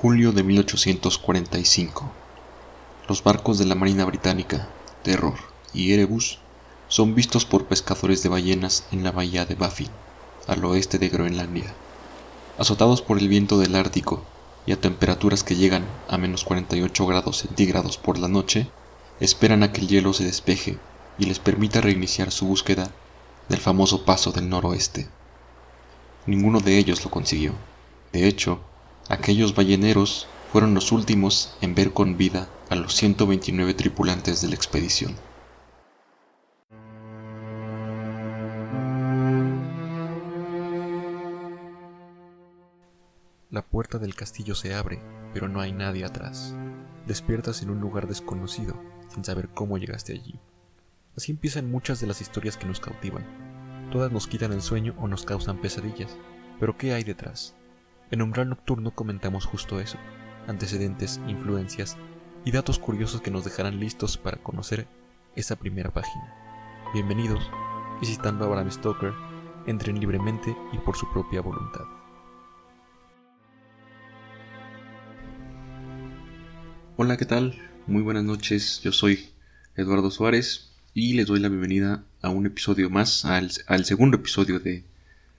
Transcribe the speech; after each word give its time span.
Julio 0.00 0.32
de 0.32 0.42
1845. 0.42 2.10
Los 3.06 3.22
barcos 3.22 3.58
de 3.58 3.66
la 3.66 3.74
Marina 3.74 4.06
Británica, 4.06 4.66
Terror 5.02 5.34
y 5.74 5.92
Erebus, 5.92 6.38
son 6.88 7.14
vistos 7.14 7.44
por 7.44 7.66
pescadores 7.66 8.22
de 8.22 8.30
ballenas 8.30 8.86
en 8.92 9.04
la 9.04 9.10
bahía 9.10 9.44
de 9.44 9.56
Baffin, 9.56 9.90
al 10.48 10.64
oeste 10.64 10.98
de 10.98 11.10
Groenlandia. 11.10 11.74
Azotados 12.58 13.02
por 13.02 13.18
el 13.18 13.28
viento 13.28 13.58
del 13.58 13.74
Ártico 13.74 14.24
y 14.64 14.72
a 14.72 14.80
temperaturas 14.80 15.44
que 15.44 15.56
llegan 15.56 15.84
a 16.08 16.16
menos 16.16 16.44
48 16.44 17.06
grados 17.06 17.36
centígrados 17.36 17.98
por 17.98 18.18
la 18.18 18.28
noche, 18.28 18.68
esperan 19.20 19.62
a 19.62 19.70
que 19.70 19.82
el 19.82 19.88
hielo 19.88 20.14
se 20.14 20.24
despeje 20.24 20.78
y 21.18 21.26
les 21.26 21.40
permita 21.40 21.82
reiniciar 21.82 22.30
su 22.30 22.46
búsqueda 22.46 22.90
del 23.50 23.60
famoso 23.60 24.06
paso 24.06 24.32
del 24.32 24.48
noroeste. 24.48 25.08
Ninguno 26.24 26.60
de 26.60 26.78
ellos 26.78 27.04
lo 27.04 27.10
consiguió. 27.10 27.52
De 28.14 28.26
hecho, 28.26 28.60
aquellos 29.10 29.56
balleneros 29.56 30.28
fueron 30.52 30.72
los 30.72 30.92
últimos 30.92 31.56
en 31.60 31.74
ver 31.74 31.92
con 31.92 32.16
vida 32.16 32.48
a 32.70 32.76
los 32.76 32.94
129 32.94 33.74
tripulantes 33.74 34.40
de 34.40 34.48
la 34.48 34.54
expedición. 34.54 35.16
La 43.50 43.62
puerta 43.62 43.98
del 43.98 44.14
castillo 44.14 44.54
se 44.54 44.74
abre, 44.74 45.02
pero 45.34 45.48
no 45.48 45.60
hay 45.60 45.72
nadie 45.72 46.04
atrás. 46.04 46.54
Despiertas 47.08 47.62
en 47.62 47.70
un 47.70 47.80
lugar 47.80 48.06
desconocido, 48.06 48.80
sin 49.12 49.24
saber 49.24 49.48
cómo 49.48 49.76
llegaste 49.76 50.12
allí. 50.12 50.38
Así 51.16 51.32
empiezan 51.32 51.68
muchas 51.68 52.00
de 52.00 52.06
las 52.06 52.20
historias 52.20 52.56
que 52.56 52.66
nos 52.66 52.78
cautivan. 52.78 53.26
Todas 53.90 54.12
nos 54.12 54.28
quitan 54.28 54.52
el 54.52 54.62
sueño 54.62 54.94
o 54.98 55.08
nos 55.08 55.24
causan 55.24 55.60
pesadillas. 55.60 56.16
Pero 56.60 56.78
¿qué 56.78 56.94
hay 56.94 57.02
detrás? 57.02 57.56
En 58.10 58.22
Umbral 58.22 58.48
Nocturno 58.48 58.90
comentamos 58.90 59.46
justo 59.46 59.78
eso, 59.78 59.96
antecedentes, 60.48 61.20
influencias 61.28 61.96
y 62.44 62.50
datos 62.50 62.80
curiosos 62.80 63.20
que 63.20 63.30
nos 63.30 63.44
dejarán 63.44 63.78
listos 63.78 64.16
para 64.16 64.38
conocer 64.38 64.88
esa 65.36 65.54
primera 65.54 65.94
página. 65.94 66.34
Bienvenidos, 66.92 67.48
visitando 68.00 68.44
a 68.44 68.48
Bram 68.48 68.68
Stoker, 68.68 69.12
entren 69.68 70.00
libremente 70.00 70.56
y 70.72 70.78
por 70.78 70.96
su 70.96 71.08
propia 71.12 71.40
voluntad. 71.40 71.84
Hola, 76.96 77.16
¿qué 77.16 77.26
tal? 77.26 77.56
Muy 77.86 78.02
buenas 78.02 78.24
noches, 78.24 78.80
yo 78.82 78.90
soy 78.90 79.30
Eduardo 79.76 80.10
Suárez 80.10 80.72
y 80.94 81.12
les 81.12 81.26
doy 81.26 81.38
la 81.38 81.48
bienvenida 81.48 82.02
a 82.22 82.30
un 82.30 82.46
episodio 82.46 82.90
más, 82.90 83.24
al, 83.24 83.52
segundo 83.84 84.16
episodio 84.16 84.58
de, 84.58 84.82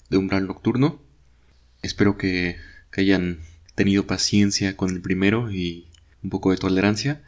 de 0.10 0.18
Umbral 0.18 0.48
Nocturno. 0.48 1.11
Espero 1.82 2.16
que, 2.16 2.58
hayan 2.96 3.40
tenido 3.74 4.06
paciencia 4.06 4.78
con 4.78 4.92
el 4.92 5.02
primero 5.02 5.52
y 5.52 5.88
un 6.22 6.30
poco 6.30 6.52
de 6.52 6.58
tolerancia. 6.58 7.24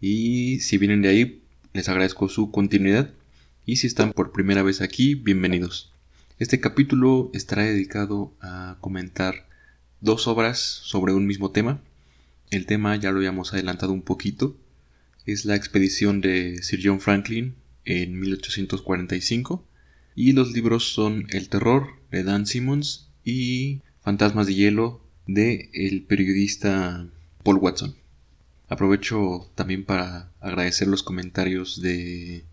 Y 0.00 0.60
si 0.60 0.76
vienen 0.76 1.00
de 1.00 1.08
ahí, 1.08 1.42
les 1.72 1.88
agradezco 1.88 2.28
su 2.28 2.50
continuidad. 2.50 3.10
Y 3.64 3.76
si 3.76 3.86
están 3.86 4.12
por 4.12 4.32
primera 4.32 4.62
vez 4.62 4.82
aquí, 4.82 5.14
bienvenidos. 5.14 5.92
Este 6.38 6.60
capítulo 6.60 7.30
estará 7.32 7.62
dedicado 7.62 8.34
a 8.40 8.76
comentar 8.80 9.46
dos 10.00 10.26
obras 10.26 10.58
sobre 10.58 11.14
un 11.14 11.26
mismo 11.26 11.52
tema. 11.52 11.80
El 12.50 12.66
tema 12.66 12.96
ya 12.96 13.10
lo 13.10 13.18
habíamos 13.18 13.54
adelantado 13.54 13.92
un 13.92 14.02
poquito. 14.02 14.54
Es 15.24 15.46
la 15.46 15.56
expedición 15.56 16.20
de 16.20 16.62
Sir 16.62 16.80
John 16.82 17.00
Franklin 17.00 17.54
en 17.86 18.20
1845. 18.20 19.64
Y 20.14 20.32
los 20.32 20.52
libros 20.52 20.92
son 20.92 21.26
El 21.30 21.48
terror 21.48 21.86
de 22.10 22.22
Dan 22.22 22.46
Simmons 22.46 23.08
y 23.24 23.80
Fantasmas 24.04 24.46
de 24.46 24.54
hielo 24.54 25.00
de 25.26 25.70
el 25.72 26.02
periodista 26.02 27.06
Paul 27.42 27.56
Watson. 27.56 27.94
Aprovecho 28.68 29.50
también 29.54 29.86
para 29.86 30.30
agradecer 30.40 30.88
los 30.88 31.02
comentarios 31.02 31.80
de, 31.80 32.44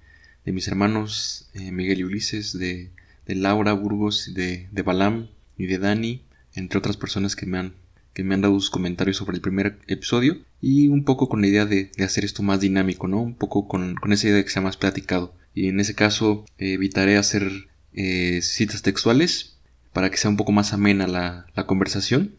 de 0.46 0.52
mis 0.54 0.70
hermanos 0.70 1.50
eh, 1.54 1.74
Miguel 1.74 2.00
y 2.00 2.04
Ulises, 2.06 2.58
de, 2.58 2.90
de 3.26 3.36
Laura 3.36 3.74
Burgos, 3.74 4.34
de, 4.34 4.70
de 4.72 4.82
Balam 4.82 5.28
y 5.58 5.66
de 5.66 5.78
Dani, 5.78 6.22
entre 6.54 6.80
otras 6.80 6.96
personas 6.96 7.36
que 7.36 7.46
me 7.46 7.58
han 7.58 7.74
que 8.14 8.24
me 8.24 8.36
han 8.36 8.42
dado 8.42 8.60
sus 8.60 8.70
comentarios 8.70 9.18
sobre 9.18 9.36
el 9.36 9.42
primer 9.42 9.80
episodio 9.88 10.38
y 10.60 10.90
un 10.90 11.06
poco 11.06 11.30
con 11.30 11.42
la 11.42 11.48
idea 11.48 11.66
de, 11.66 11.92
hacer 12.04 12.26
esto 12.26 12.44
más 12.44 12.60
dinámico, 12.60 13.08
¿no? 13.08 13.22
Un 13.22 13.36
poco 13.36 13.68
con, 13.70 13.96
esa 14.12 14.28
idea 14.28 14.38
de 14.38 14.44
que 14.44 14.52
sea 14.52 14.62
más 14.62 14.76
platicado. 14.76 15.34
Y 15.54 15.68
en 15.68 15.80
ese 15.80 15.96
caso 15.96 16.46
evitaré 16.58 17.18
hacer 17.18 17.70
eh, 17.94 18.42
citas 18.42 18.82
textuales 18.82 19.58
para 19.94 20.10
que 20.10 20.18
sea 20.18 20.30
un 20.30 20.38
poco 20.38 20.52
más 20.52 20.74
amena 20.74 21.08
la, 21.08 21.48
la, 21.56 21.66
conversación 21.66 22.36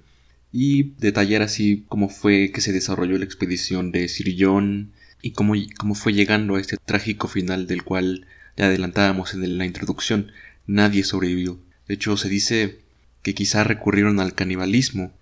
y 0.52 0.94
detallar 0.98 1.42
así 1.42 1.84
cómo 1.88 2.08
fue 2.08 2.50
que 2.52 2.60
se 2.60 2.72
desarrolló 2.72 3.18
la 3.18 3.24
expedición 3.24 3.92
de 3.92 4.08
Sir 4.08 4.34
John 4.38 4.92
y 5.22 5.32
cómo, 5.32 5.54
cómo 5.78 5.94
fue 5.94 6.12
llegando 6.12 6.56
a 6.56 6.60
este 6.60 6.76
trágico 6.76 7.28
final 7.28 7.66
del 7.66 7.84
cual 7.84 8.26
ya 8.56 8.66
adelantábamos 8.66 9.34
en 9.34 9.58
la 9.58 9.64
introducción. 9.64 10.32
Nadie 10.66 11.04
sobrevivió. 11.04 11.58
De 11.88 11.94
hecho, 11.94 12.16
se 12.16 12.28
dice 12.28 12.80
que 13.22 13.34
quizá 13.34 13.64
recurrieron 13.64 14.20
al 14.20 14.34
canibalismo 14.34 15.12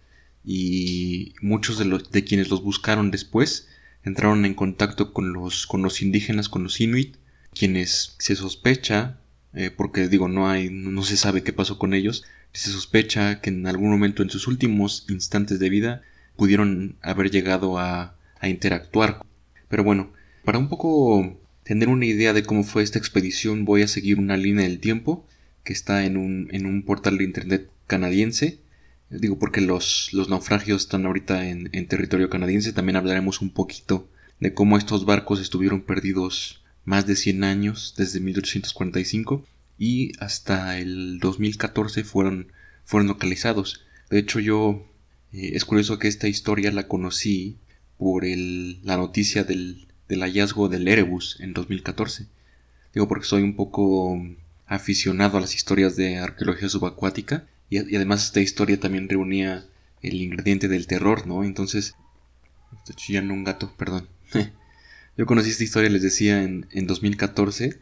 y 0.45 1.35
muchos 1.41 1.79
de, 1.79 1.85
los, 1.85 2.11
de 2.11 2.25
quienes 2.25 2.49
los 2.49 2.63
buscaron 2.63 3.11
después 3.11 3.69
entraron 4.03 4.45
en 4.47 4.55
contacto 4.55 5.13
con 5.13 5.33
los, 5.33 5.67
con 5.67 5.83
los 5.83 6.01
indígenas, 6.01 6.49
con 6.49 6.63
los 6.65 6.81
inuit, 6.81 7.17
quienes 7.53 8.15
se 8.19 8.37
sospecha, 8.37 9.20
eh, 9.55 9.71
porque 9.71 10.09
digo, 10.09 10.29
no 10.29 10.49
hay, 10.49 10.71
no 10.71 11.03
se 11.03 11.17
sabe 11.17 11.43
qué 11.43 11.53
pasó 11.53 11.79
con 11.79 11.95
ellos, 11.95 12.25
se 12.53 12.71
sospecha 12.71 13.41
que 13.41 13.51
en 13.51 13.67
algún 13.67 13.91
momento 13.91 14.23
en 14.23 14.31
sus 14.31 14.47
últimos 14.47 15.07
instantes 15.09 15.59
de 15.59 15.71
vida 15.71 16.03
pudieron 16.37 16.97
haber 17.03 17.31
llegado 17.31 17.79
a, 17.79 18.17
interactuar. 18.43 19.23
Pero 19.69 19.85
bueno, 19.85 20.13
para 20.47 20.59
un 20.59 20.71
poco 20.71 21.39
tener 21.63 21.89
una 21.89 22.07
idea 22.07 22.33
de 22.33 22.43
cómo 22.43 22.65
fue 22.65 22.83
esta 22.83 22.99
expedición 22.99 23.67
voy 23.67 23.83
a 23.83 23.89
seguir 23.89 24.19
una 24.19 24.39
línea 24.39 24.67
del 24.67 24.81
tiempo 24.81 25.27
que 25.63 25.75
está 25.75 26.07
en 26.07 26.17
un, 26.17 26.49
en 26.51 26.65
un 26.65 26.83
portal 26.83 27.19
de 27.19 27.25
internet 27.25 27.71
canadiense 27.87 28.61
Digo 29.11 29.41
porque 29.41 29.61
los, 29.61 30.11
los 30.13 30.29
naufragios 30.29 30.83
están 30.83 31.05
ahorita 31.05 31.49
en, 31.49 31.87
territorio 31.89 32.31
canadiense. 32.31 32.73
También 32.73 32.97
hablaremos 32.97 33.41
un 33.41 33.51
poquito 33.51 34.09
de 34.39 34.55
cómo 34.55 34.79
estos 34.79 35.05
barcos 35.05 35.41
estuvieron 35.41 35.83
perdidos 35.83 36.60
más 36.85 37.07
de 37.07 37.17
100 37.17 37.45
años, 37.45 37.95
desde 37.97 38.21
1845 38.21 39.47
y 39.79 40.13
hasta 40.19 40.79
el 40.79 41.19
2014 41.21 42.05
fueron, 42.05 42.53
fueron 42.85 43.09
localizados. 43.09 43.85
De 44.11 44.19
hecho 44.19 44.41
yo 44.41 44.87
eh, 45.33 45.53
es 45.55 45.65
curioso 45.65 45.99
que 45.99 46.09
esta 46.09 46.29
historia 46.29 46.71
la 46.73 46.89
conocí 46.89 47.57
por 47.99 48.25
el, 48.25 48.81
la 48.85 48.97
noticia 48.97 49.45
del, 49.45 49.87
del 50.09 50.21
hallazgo 50.21 50.69
del 50.69 50.89
Erebus 50.89 51.39
en 51.41 51.53
2014. 51.55 52.27
Digo 52.93 53.09
porque 53.09 53.27
soy 53.27 53.43
un 53.43 53.57
poco 53.57 54.21
aficionado 54.67 55.39
a 55.39 55.41
las 55.41 55.55
historias 55.55 55.97
de 55.97 56.19
arqueología 56.19 56.69
subacuática 56.69 57.47
y, 57.69 57.79
además 57.79 58.25
esta 58.25 58.41
historia 58.41 58.79
también 58.81 59.09
reunía 59.09 59.67
el 60.03 60.21
ingrediente 60.21 60.69
del 60.69 60.87
terror, 60.87 61.27
¿no? 61.27 61.45
Entonces, 61.45 61.95
estoy 62.79 62.97
chillando 62.97 63.33
un 63.33 63.45
gato, 63.45 63.73
perdón. 63.77 64.09
Yo 65.21 65.27
conocí 65.27 65.51
esta 65.51 65.65
historia, 65.65 65.91
les 65.91 66.01
decía, 66.01 66.43
en, 66.45 66.67
en 66.73 66.87
2014. 66.87 67.79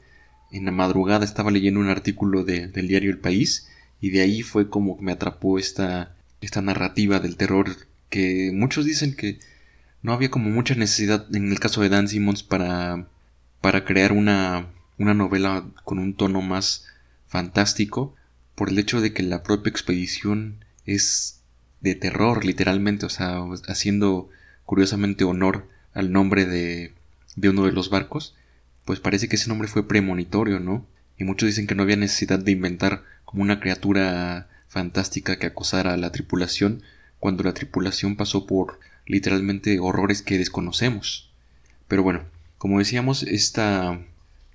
En 0.51 0.65
la 0.65 0.73
madrugada 0.73 1.25
estaba 1.25 1.53
leyendo 1.53 1.79
un 1.79 1.89
artículo 1.89 2.43
del 2.43 2.89
diario 2.89 3.13
El 3.13 3.19
País 3.19 3.69
y 4.01 4.11
de 4.11 4.23
ahí 4.23 4.43
fue 4.43 4.69
como 4.69 4.97
me 4.97 5.13
atrapó 5.13 5.57
esta, 5.57 6.17
esta 6.41 6.63
narrativa 6.63 7.21
del 7.21 7.37
terror 7.37 7.77
que 8.11 8.51
muchos 8.53 8.87
dicen 8.87 9.15
que 9.15 9.39
no 10.03 10.13
había 10.15 10.33
como 10.33 10.51
mucha 10.51 10.75
necesidad 10.75 11.33
en 11.33 11.53
el 11.53 11.61
caso 11.61 11.81
de 11.81 11.91
Dan 11.91 12.09
Simmons 12.09 12.43
para, 12.43 13.07
para 13.61 13.85
crear 13.85 14.11
una, 14.11 14.73
una 14.99 15.15
novela 15.15 15.65
con 15.85 16.01
un 16.01 16.15
tono 16.15 16.43
más 16.43 16.87
fantástico 17.29 18.17
por 18.57 18.69
el 18.71 18.81
hecho 18.81 19.01
de 19.01 19.13
que 19.13 19.23
la 19.23 19.45
propia 19.45 19.71
expedición 19.71 20.65
es 20.87 21.39
de 21.83 21.95
terror, 21.95 22.45
literalmente, 22.45 23.07
o 23.07 23.11
sea, 23.11 23.39
haciendo 23.69 24.29
curiosamente 24.65 25.23
honor 25.23 25.69
al 25.95 26.11
nombre 26.11 26.45
de, 26.45 26.98
de 27.37 27.49
uno 27.49 27.65
de 27.65 27.73
los 27.73 27.91
barcos, 27.91 28.35
pues 28.85 29.01
parece 29.01 29.29
que 29.29 29.37
ese 29.37 29.49
nombre 29.49 29.69
fue 29.69 29.87
premonitorio, 29.87 30.61
¿no? 30.61 30.87
Y 31.19 31.25
muchos 31.25 31.49
dicen 31.49 31.67
que 31.67 31.75
no 31.75 31.83
había 31.83 31.97
necesidad 31.97 32.39
de 32.39 32.53
inventar 32.53 33.05
como 33.25 33.43
una 33.43 33.61
criatura 33.61 34.49
fantástica 34.69 35.39
que 35.39 35.47
acosara 35.47 35.93
a 35.93 35.97
la 35.97 36.13
tripulación, 36.13 36.83
cuando 37.19 37.43
la 37.43 37.55
tripulación 37.55 38.17
pasó 38.17 38.47
por 38.47 38.79
literalmente 39.07 39.79
horrores 39.81 40.23
que 40.23 40.39
desconocemos. 40.39 41.31
Pero 41.89 42.03
bueno, 42.03 42.25
como 42.59 42.79
decíamos, 42.79 43.23
esta, 43.23 44.01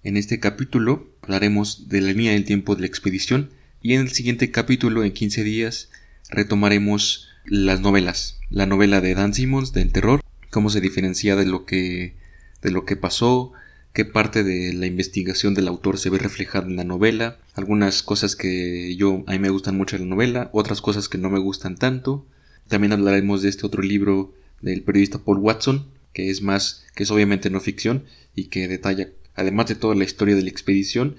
en 0.04 0.18
este 0.18 0.40
capítulo 0.40 1.08
hablaremos 1.22 1.90
de 1.90 2.02
la 2.02 2.12
línea 2.12 2.31
del 2.31 2.46
tiempo 2.46 2.76
de 2.76 2.81
la 2.81 2.88
expedición 2.88 3.50
y 3.81 3.94
en 3.94 4.02
el 4.02 4.12
siguiente 4.12 4.50
capítulo, 4.52 5.04
en 5.04 5.12
15 5.12 5.44
días, 5.44 5.90
retomaremos 6.30 7.28
las 7.46 7.81
novelas. 7.81 8.40
La 8.50 8.66
novela 8.66 9.02
de 9.02 9.14
Dan 9.14 9.34
Simmons 9.34 9.74
del 9.74 9.92
terror, 9.92 10.22
cómo 10.50 10.69
se 10.69 10.80
diferencia 10.80 11.36
de 11.36 11.46
lo 11.46 11.66
que 11.66 12.14
de 12.63 12.71
lo 12.71 12.86
que 12.86 12.95
pasó, 12.95 13.51
qué 13.94 14.06
parte 14.06 14.44
de 14.44 14.74
la 14.74 14.88
investigación 14.88 15.54
del 15.54 15.68
autor 15.68 16.00
se 16.00 16.10
ve 16.10 16.18
reflejada 16.18 16.65
en 16.65 16.75
la 16.75 16.83
novela, 16.83 17.38
algunas 17.54 18.01
cosas 18.01 18.36
que 18.36 18.95
yo 18.95 19.24
a 19.27 19.31
mí 19.31 19.39
me 19.39 19.50
gustan 19.50 19.77
mucho 19.77 19.95
en 19.95 20.04
la 20.04 20.07
novela, 20.10 20.50
otras 20.54 20.81
cosas 20.81 21.07
que 21.07 21.18
no 21.18 21.30
me 21.30 21.39
gustan 21.39 21.75
tanto, 21.75 22.25
También 22.68 22.94
hablaremos 22.94 23.42
de 23.42 23.50
este 23.50 23.65
otro 23.65 23.83
libro 23.83 24.33
del 24.62 24.81
periodista 24.83 25.19
Paul 25.19 25.39
Watson, 25.39 25.86
que 26.13 26.30
es 26.30 26.42
más, 26.42 26.86
que 26.95 27.04
es 27.04 27.12
obviamente 27.12 27.50
no 27.50 27.60
ficción 27.60 28.06
y 28.36 28.45
que 28.45 28.68
detalla, 28.68 29.09
además 29.36 29.68
de 29.68 29.75
toda 29.75 29.95
la 29.95 30.06
historia 30.06 30.36
de 30.36 30.44
la 30.44 30.50
expedición, 30.50 31.18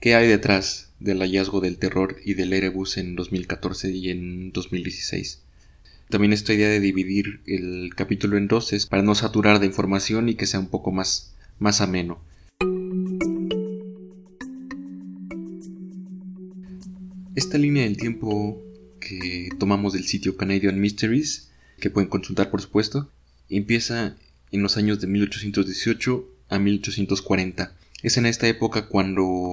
qué 0.00 0.14
hay 0.14 0.28
detrás 0.28 0.90
del 1.00 1.18
hallazgo 1.18 1.60
del 1.60 1.78
terror 1.78 2.16
y 2.24 2.34
del 2.34 2.52
Erebus 2.52 2.96
en 2.96 3.16
2014 3.16 3.90
y 3.90 4.10
en 4.10 4.52
2016. 4.52 5.40
También 6.14 6.32
esta 6.32 6.54
idea 6.54 6.68
de 6.68 6.78
dividir 6.78 7.40
el 7.44 7.92
capítulo 7.96 8.36
en 8.36 8.46
dos 8.46 8.72
es 8.72 8.86
para 8.86 9.02
no 9.02 9.16
saturar 9.16 9.58
de 9.58 9.66
información 9.66 10.28
y 10.28 10.36
que 10.36 10.46
sea 10.46 10.60
un 10.60 10.68
poco 10.68 10.92
más, 10.92 11.34
más 11.58 11.80
ameno. 11.80 12.22
Esta 17.34 17.58
línea 17.58 17.82
del 17.82 17.96
tiempo 17.96 18.62
que 19.00 19.48
tomamos 19.58 19.92
del 19.92 20.04
sitio 20.04 20.36
Canadian 20.36 20.80
Mysteries, 20.80 21.50
que 21.80 21.90
pueden 21.90 22.08
consultar 22.08 22.48
por 22.48 22.62
supuesto, 22.62 23.10
empieza 23.48 24.14
en 24.52 24.62
los 24.62 24.76
años 24.76 25.00
de 25.00 25.08
1818 25.08 26.28
a 26.48 26.60
1840. 26.60 27.76
Es 28.04 28.18
en 28.18 28.26
esta 28.26 28.46
época 28.46 28.86
cuando 28.86 29.52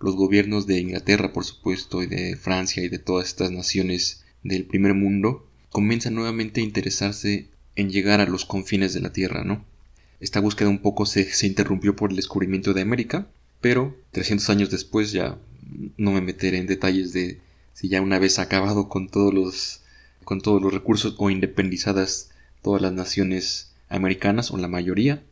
los 0.00 0.16
gobiernos 0.16 0.66
de 0.66 0.80
Inglaterra, 0.80 1.32
por 1.32 1.44
supuesto, 1.44 2.02
y 2.02 2.06
de 2.06 2.34
Francia 2.34 2.82
y 2.82 2.88
de 2.88 2.98
todas 2.98 3.28
estas 3.28 3.52
naciones 3.52 4.24
del 4.42 4.64
primer 4.64 4.94
mundo 4.94 5.46
comienzan 5.70 6.14
nuevamente 6.14 6.60
a 6.60 6.64
interesarse 6.64 7.48
en 7.76 7.90
llegar 7.90 8.20
a 8.20 8.26
los 8.26 8.44
confines 8.44 8.92
de 8.92 9.00
la 9.00 9.12
Tierra, 9.12 9.44
¿no? 9.44 9.64
Esta 10.20 10.40
búsqueda 10.40 10.68
un 10.68 10.80
poco 10.80 11.06
se, 11.06 11.24
se 11.32 11.46
interrumpió 11.46 11.96
por 11.96 12.10
el 12.10 12.16
descubrimiento 12.16 12.74
de 12.74 12.82
América, 12.82 13.28
pero 13.60 13.96
300 14.12 14.50
años 14.50 14.70
después 14.70 15.12
ya 15.12 15.38
no 15.96 16.12
me 16.12 16.20
meteré 16.20 16.58
en 16.58 16.66
detalles 16.66 17.12
de 17.12 17.38
si 17.72 17.88
ya 17.88 18.02
una 18.02 18.18
vez 18.18 18.38
acabado 18.38 18.88
con 18.88 19.08
todos 19.08 19.32
los 19.32 19.80
con 20.24 20.40
todos 20.40 20.60
los 20.60 20.72
recursos 20.72 21.14
o 21.18 21.30
independizadas 21.30 22.30
todas 22.62 22.82
las 22.82 22.92
naciones 22.92 23.72
americanas 23.88 24.50
o 24.50 24.58
la 24.58 24.68
mayoría, 24.68 25.22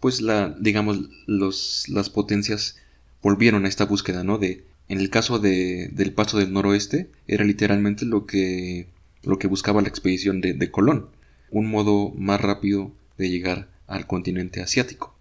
pues 0.00 0.20
la 0.20 0.54
digamos 0.58 1.00
los 1.26 1.88
las 1.88 2.10
potencias 2.10 2.76
volvieron 3.22 3.64
a 3.64 3.68
esta 3.68 3.84
búsqueda, 3.84 4.24
¿no? 4.24 4.38
De 4.38 4.64
en 4.88 4.98
el 4.98 5.10
caso 5.10 5.38
de, 5.38 5.88
del 5.92 6.12
paso 6.12 6.38
del 6.38 6.52
noroeste 6.52 7.08
era 7.28 7.44
literalmente 7.44 8.04
lo 8.04 8.26
que 8.26 8.88
lo 9.22 9.38
que 9.38 9.48
buscaba 9.48 9.82
la 9.82 9.88
expedición 9.88 10.40
de, 10.40 10.54
de 10.54 10.70
Colón, 10.70 11.10
un 11.50 11.70
modo 11.70 12.10
más 12.16 12.40
rápido 12.40 12.92
de 13.18 13.30
llegar 13.30 13.68
al 13.86 14.06
continente 14.06 14.60
asiático. 14.60 15.16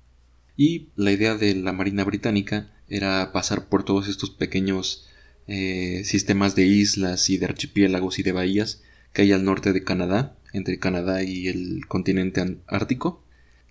Y 0.57 0.89
la 0.95 1.11
idea 1.11 1.35
de 1.35 1.55
la 1.55 1.73
Marina 1.73 2.03
Británica 2.03 2.71
era 2.87 3.31
pasar 3.31 3.67
por 3.67 3.83
todos 3.83 4.07
estos 4.07 4.29
pequeños 4.29 5.07
eh, 5.47 6.03
sistemas 6.05 6.55
de 6.55 6.65
islas 6.65 7.29
y 7.29 7.37
de 7.37 7.45
archipiélagos 7.45 8.19
y 8.19 8.23
de 8.23 8.31
bahías 8.31 8.83
que 9.13 9.23
hay 9.23 9.31
al 9.31 9.43
norte 9.43 9.73
de 9.73 9.83
Canadá, 9.83 10.37
entre 10.53 10.79
Canadá 10.79 11.23
y 11.23 11.47
el 11.47 11.85
continente 11.87 12.57
ártico, 12.67 13.23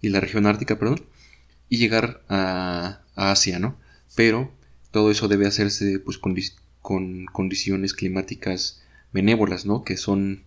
y 0.02 0.08
la 0.08 0.20
región 0.20 0.46
ártica, 0.46 0.78
perdón, 0.78 1.04
y 1.68 1.78
llegar 1.78 2.22
a, 2.28 3.02
Asia, 3.14 3.58
¿no? 3.58 3.78
Pero 4.16 4.52
todo 4.90 5.10
eso 5.10 5.28
debe 5.28 5.46
hacerse 5.46 5.98
pues 5.98 6.18
con, 6.18 6.34
con 6.80 7.26
condiciones 7.26 7.92
climáticas 7.92 8.82
benévolas, 9.12 9.66
¿no? 9.66 9.84
Que 9.84 9.96
son, 9.96 10.42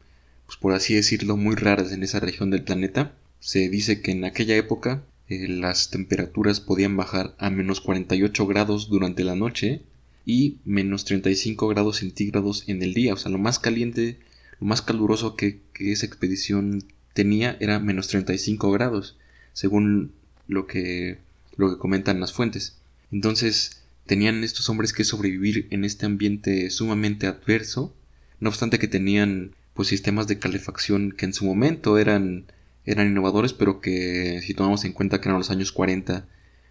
pues 0.45 0.57
por 0.57 0.74
así 0.74 0.94
decirlo, 0.94 1.38
muy 1.38 1.56
raras 1.56 1.92
en 1.92 2.04
esa 2.04 2.19
región 2.19 2.50
del 2.50 2.63
planeta. 2.63 3.13
Se 3.39 3.69
dice 3.69 4.01
que 4.01 4.12
en 4.12 4.25
aquella 4.25 4.56
época 4.56 5.04
eh, 5.30 5.48
las 5.48 5.89
temperaturas 5.89 6.60
podían 6.60 6.98
bajar 6.98 7.36
a 7.38 7.50
menos 7.50 7.81
48 7.81 8.45
grados 8.48 8.89
durante 8.89 9.24
la 9.24 9.36
noche 9.36 9.81
y 10.25 10.57
menos 10.65 11.06
35 11.06 11.68
grados 11.68 11.98
centígrados 11.98 12.63
en 12.68 12.81
el 12.81 12.94
día. 12.94 13.13
O 13.13 13.18
sea, 13.18 13.31
lo 13.31 13.38
más 13.38 13.60
caliente, 13.60 14.19
lo 14.60 14.68
más 14.68 14.81
caluroso 14.81 15.36
que, 15.36 15.62
esa 15.80 16.06
expedición 16.06 16.86
tenía 17.13 17.57
era 17.60 17.80
menos 17.80 18.07
35 18.07 18.71
grados, 18.71 19.18
según 19.54 20.13
lo 20.48 20.68
que, 20.68 21.19
lo 21.57 21.69
que 21.69 21.77
comentan 21.77 22.19
las 22.19 22.33
fuentes. 22.33 22.77
Entonces, 23.12 23.83
tenían 24.06 24.44
estos 24.44 24.69
hombres 24.69 24.94
que 24.94 25.04
sobrevivir 25.04 25.68
en 25.71 25.86
este 25.86 26.06
ambiente 26.06 26.69
sumamente 26.69 27.27
adverso, 27.27 27.94
no 28.43 28.49
obstante 28.49 28.77
que 28.77 28.89
tenían 28.89 29.55
pues 29.73 29.87
sistemas 29.87 30.27
de 30.27 30.37
calefacción 30.37 31.13
que 31.13 31.25
en 31.25 31.33
su 31.33 31.45
momento 31.45 31.97
eran 31.97 32.45
eran 32.85 33.07
innovadores, 33.07 33.53
pero 33.53 33.79
que 33.79 34.41
si 34.43 34.53
tomamos 34.53 34.83
en 34.83 34.91
cuenta 34.91 35.21
que 35.21 35.29
eran 35.29 35.39
los 35.39 35.49
años 35.49 35.71
40 35.71 36.27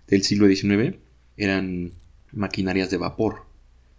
del 0.06 0.22
siglo 0.22 0.46
XIX, 0.46 0.96
eran 1.38 1.92
maquinarias 2.32 2.90
de 2.90 2.98
vapor. 2.98 3.46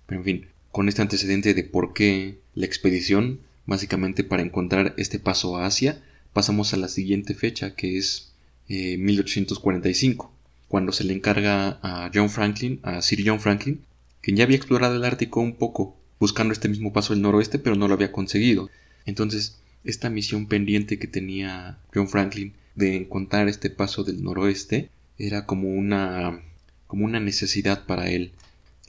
En 0.09 0.23
fin, 0.23 0.45
con 0.71 0.87
este 0.87 1.01
antecedente 1.01 1.55
de 1.55 1.63
por 1.63 1.93
qué 1.93 2.37
la 2.53 2.67
expedición, 2.67 3.39
básicamente 3.65 4.23
para 4.23 4.43
encontrar 4.43 4.93
este 4.97 5.17
paso 5.17 5.57
a 5.57 5.65
Asia, 5.65 6.03
pasamos 6.33 6.75
a 6.75 6.77
la 6.77 6.87
siguiente 6.87 7.33
fecha, 7.33 7.73
que 7.73 7.97
es 7.97 8.33
1845, 8.67 10.25
eh, 10.25 10.55
cuando 10.67 10.91
se 10.91 11.03
le 11.03 11.13
encarga 11.13 11.79
a 11.81 12.11
John 12.13 12.29
Franklin, 12.29 12.79
a 12.83 13.01
Sir 13.01 13.23
John 13.25 13.39
Franklin, 13.39 13.81
quien 14.21 14.37
ya 14.37 14.43
había 14.43 14.57
explorado 14.57 14.95
el 14.95 15.03
Ártico 15.03 15.41
un 15.41 15.55
poco, 15.55 15.97
buscando 16.23 16.53
este 16.53 16.69
mismo 16.69 16.93
paso 16.93 17.11
del 17.11 17.21
noroeste, 17.21 17.59
pero 17.59 17.75
no 17.75 17.89
lo 17.89 17.95
había 17.95 18.13
conseguido. 18.13 18.69
Entonces, 19.05 19.57
esta 19.83 20.09
misión 20.09 20.47
pendiente 20.47 20.97
que 20.97 21.07
tenía 21.07 21.79
John 21.93 22.07
Franklin 22.07 22.53
de 22.75 22.95
encontrar 22.95 23.49
este 23.49 23.69
paso 23.69 24.05
del 24.05 24.23
noroeste 24.23 24.89
era 25.17 25.45
como 25.45 25.67
una 25.73 26.39
como 26.87 27.03
una 27.03 27.19
necesidad 27.19 27.85
para 27.85 28.09
él 28.09 28.31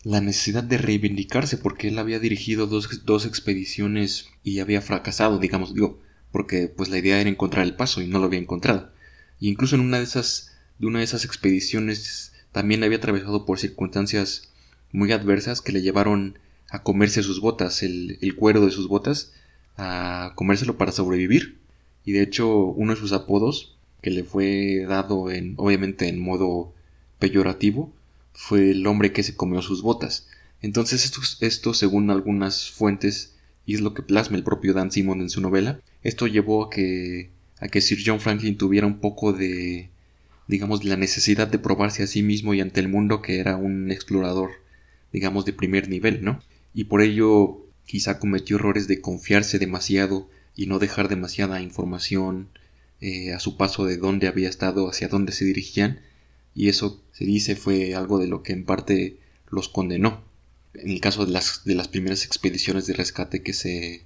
la 0.05 0.21
necesidad 0.21 0.63
de 0.63 0.79
reivindicarse 0.79 1.59
porque 1.59 1.89
él 1.89 1.99
había 1.99 2.21
dirigido 2.21 2.69
dos, 2.69 3.05
dos 3.05 3.27
expediciones 3.27 4.29
y 4.45 4.61
había 4.61 4.81
fracasado 4.81 5.41
digamos 5.41 5.75
digo 5.75 5.99
porque 6.31 6.69
pues 6.69 6.89
la 6.89 6.99
idea 6.99 7.21
era 7.21 7.29
encontrar 7.29 7.65
el 7.67 7.75
paso 7.75 8.01
y 8.01 8.07
no 8.07 8.21
lo 8.21 8.27
había 8.27 8.39
encontrado 8.39 8.93
y 9.41 9.49
incluso 9.49 9.75
en 9.75 9.83
una 9.83 9.99
de 9.99 10.05
esas 10.05 10.53
de 10.79 10.87
una 10.87 11.01
de 11.01 11.05
esas 11.05 11.25
expediciones 11.25 12.33
también 12.53 12.85
había 12.85 12.99
atravesado 12.99 13.45
por 13.45 13.59
circunstancias 13.59 14.53
muy 14.93 15.11
adversas 15.11 15.61
que 15.61 15.73
le 15.73 15.83
llevaron 15.83 16.39
a 16.75 16.83
comerse 16.83 17.23
sus 17.23 17.41
botas 17.41 17.85
el, 17.85 18.19
el 18.21 18.35
cuero 18.35 18.65
de 18.65 18.73
sus 18.73 18.89
botas 18.89 19.33
a 19.77 20.33
comérselo 20.35 20.77
para 20.77 20.91
sobrevivir. 20.91 21.59
Y 22.05 22.13
de 22.13 22.23
hecho, 22.23 22.65
uno 22.67 22.95
de 22.95 23.01
sus 23.01 23.13
apodos, 23.13 23.77
que 24.03 24.11
le 24.11 24.25
fue 24.25 24.85
dado 24.89 25.31
en, 25.31 25.55
obviamente 25.57 26.09
en 26.09 26.21
modo 26.21 26.73
peyorativo, 27.21 27.93
fue 28.33 28.73
el 28.73 28.85
hombre 28.89 29.13
que 29.13 29.23
se 29.23 29.37
comió 29.37 29.63
sus 29.63 29.83
botas. 29.83 30.27
Entonces, 30.63 31.05
esto, 31.05 31.21
esto 31.41 31.75
según 31.75 32.11
algunas 32.11 32.73
fuentes, 32.73 33.37
y 33.67 33.75
es 33.75 33.81
lo 33.81 33.95
que 33.95 34.03
plasma 34.03 34.37
el 34.37 34.43
propio 34.43 34.75
Dan 34.75 34.91
Simon 34.91 35.21
en 35.21 35.31
su 35.31 35.41
novela, 35.41 35.81
esto 36.03 36.27
llevó 36.27 36.65
a 36.65 36.71
que, 36.71 37.31
a 37.61 37.69
que 37.69 37.81
Sir 37.81 38.01
John 38.05 38.19
Franklin 38.19 38.59
tuviera 38.59 38.87
un 38.89 38.99
poco 38.99 39.33
de, 39.33 39.91
digamos, 40.49 40.85
la 40.85 40.97
necesidad 40.97 41.47
de 41.47 41.61
probarse 41.61 42.03
a 42.03 42.09
sí 42.09 42.25
mismo 42.25 42.53
y 42.53 42.61
ante 42.61 42.81
el 42.81 42.89
mundo 42.89 43.23
que 43.23 43.39
era 43.39 43.57
un 43.57 43.93
explorador, 43.93 44.51
digamos, 45.13 45.45
de 45.45 45.53
primer 45.53 45.89
nivel, 45.89 46.25
¿no? 46.25 46.43
Y 46.75 46.85
por 46.85 47.03
ello 47.03 47.65
Quizá 47.87 48.19
cometió 48.19 48.57
errores 48.57 48.89
de 48.89 49.01
confiarse 49.01 49.59
demasiado 49.59 50.29
y 50.57 50.67
no 50.67 50.79
dejar 50.79 51.09
demasiada 51.09 51.61
información 51.61 52.49
eh, 53.01 53.33
a 53.33 53.41
su 53.41 53.57
paso 53.57 53.85
de 53.85 53.99
dónde 53.99 54.27
había 54.27 54.49
estado, 54.49 54.89
hacia 54.89 55.09
dónde 55.09 55.33
se 55.33 55.45
dirigían, 55.45 56.01
y 56.55 56.69
eso 56.69 57.03
se 57.13 57.27
dice 57.27 57.57
fue 57.57 57.95
algo 57.95 58.19
de 58.19 58.29
lo 58.29 58.43
que 58.43 58.53
en 58.53 58.65
parte 58.65 59.19
los 59.51 59.69
condenó. 59.69 60.23
En 60.73 60.91
el 60.91 61.01
caso 61.01 61.27
de 61.27 61.33
las, 61.33 61.65
de 61.65 61.75
las 61.75 61.89
primeras 61.89 62.25
expediciones 62.25 62.87
de 62.87 62.95
rescate 62.95 63.43
que 63.43 63.53
se, 63.53 64.03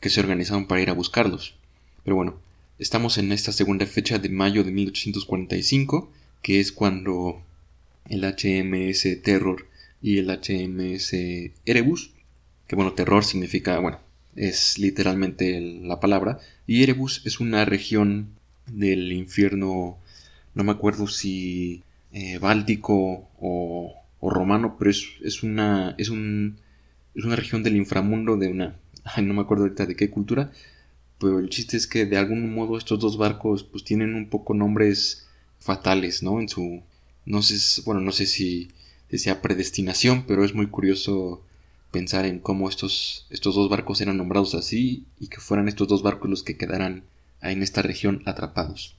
que 0.00 0.10
se 0.10 0.20
organizaron 0.20 0.66
para 0.66 0.82
ir 0.82 0.90
a 0.90 0.94
buscarlos. 0.94 1.54
Pero 2.02 2.16
bueno, 2.16 2.40
estamos 2.78 3.16
en 3.18 3.30
esta 3.32 3.52
segunda 3.52 3.86
fecha 3.86 4.18
de 4.18 4.28
mayo 4.28 4.64
de 4.64 4.72
1845, 4.72 6.10
que 6.42 6.58
es 6.60 6.72
cuando 6.72 7.42
el 8.08 8.24
HMS 8.24 9.22
Terror 9.22 9.66
y 10.02 10.18
el 10.18 10.30
HMS 10.30 11.14
Erebus 11.64 12.12
que 12.70 12.76
bueno, 12.76 12.92
terror 12.92 13.24
significa, 13.24 13.80
bueno, 13.80 13.98
es 14.36 14.78
literalmente 14.78 15.60
la 15.60 15.98
palabra, 15.98 16.38
y 16.68 16.84
Erebus 16.84 17.20
es 17.26 17.40
una 17.40 17.64
región 17.64 18.28
del 18.68 19.10
infierno, 19.10 19.98
no 20.54 20.62
me 20.62 20.70
acuerdo 20.70 21.08
si 21.08 21.82
eh, 22.12 22.38
báltico 22.38 23.28
o, 23.40 23.96
romano, 24.22 24.76
pero 24.78 24.88
es, 24.88 25.04
es, 25.24 25.42
una, 25.42 25.96
es, 25.98 26.10
un, 26.10 26.58
es 27.16 27.24
una 27.24 27.34
región 27.34 27.64
del 27.64 27.74
inframundo 27.74 28.36
de 28.36 28.46
una, 28.46 28.76
no 29.20 29.34
me 29.34 29.40
acuerdo 29.40 29.64
ahorita 29.64 29.86
de 29.86 29.96
qué 29.96 30.08
cultura, 30.08 30.52
pero 31.18 31.40
el 31.40 31.48
chiste 31.50 31.76
es 31.76 31.88
que 31.88 32.06
de 32.06 32.18
algún 32.18 32.54
modo 32.54 32.78
estos 32.78 33.00
dos 33.00 33.18
barcos 33.18 33.64
pues 33.64 33.82
tienen 33.82 34.14
un 34.14 34.28
poco 34.28 34.54
nombres 34.54 35.26
fatales, 35.58 36.22
¿no? 36.22 36.40
En 36.40 36.48
su, 36.48 36.82
no 37.26 37.42
sé, 37.42 37.82
bueno, 37.84 38.00
no 38.00 38.12
sé 38.12 38.26
si 38.26 38.70
sea 39.18 39.42
predestinación, 39.42 40.24
pero 40.26 40.44
es 40.44 40.54
muy 40.54 40.66
curioso 40.66 41.42
pensar 41.90 42.24
en 42.24 42.38
cómo 42.38 42.68
estos, 42.68 43.26
estos 43.30 43.54
dos 43.54 43.68
barcos 43.68 44.00
eran 44.00 44.16
nombrados 44.16 44.54
así 44.54 45.04
y 45.18 45.28
que 45.28 45.40
fueran 45.40 45.68
estos 45.68 45.88
dos 45.88 46.02
barcos 46.02 46.30
los 46.30 46.42
que 46.42 46.56
quedaran 46.56 47.02
en 47.42 47.62
esta 47.62 47.82
región 47.82 48.22
atrapados. 48.26 48.94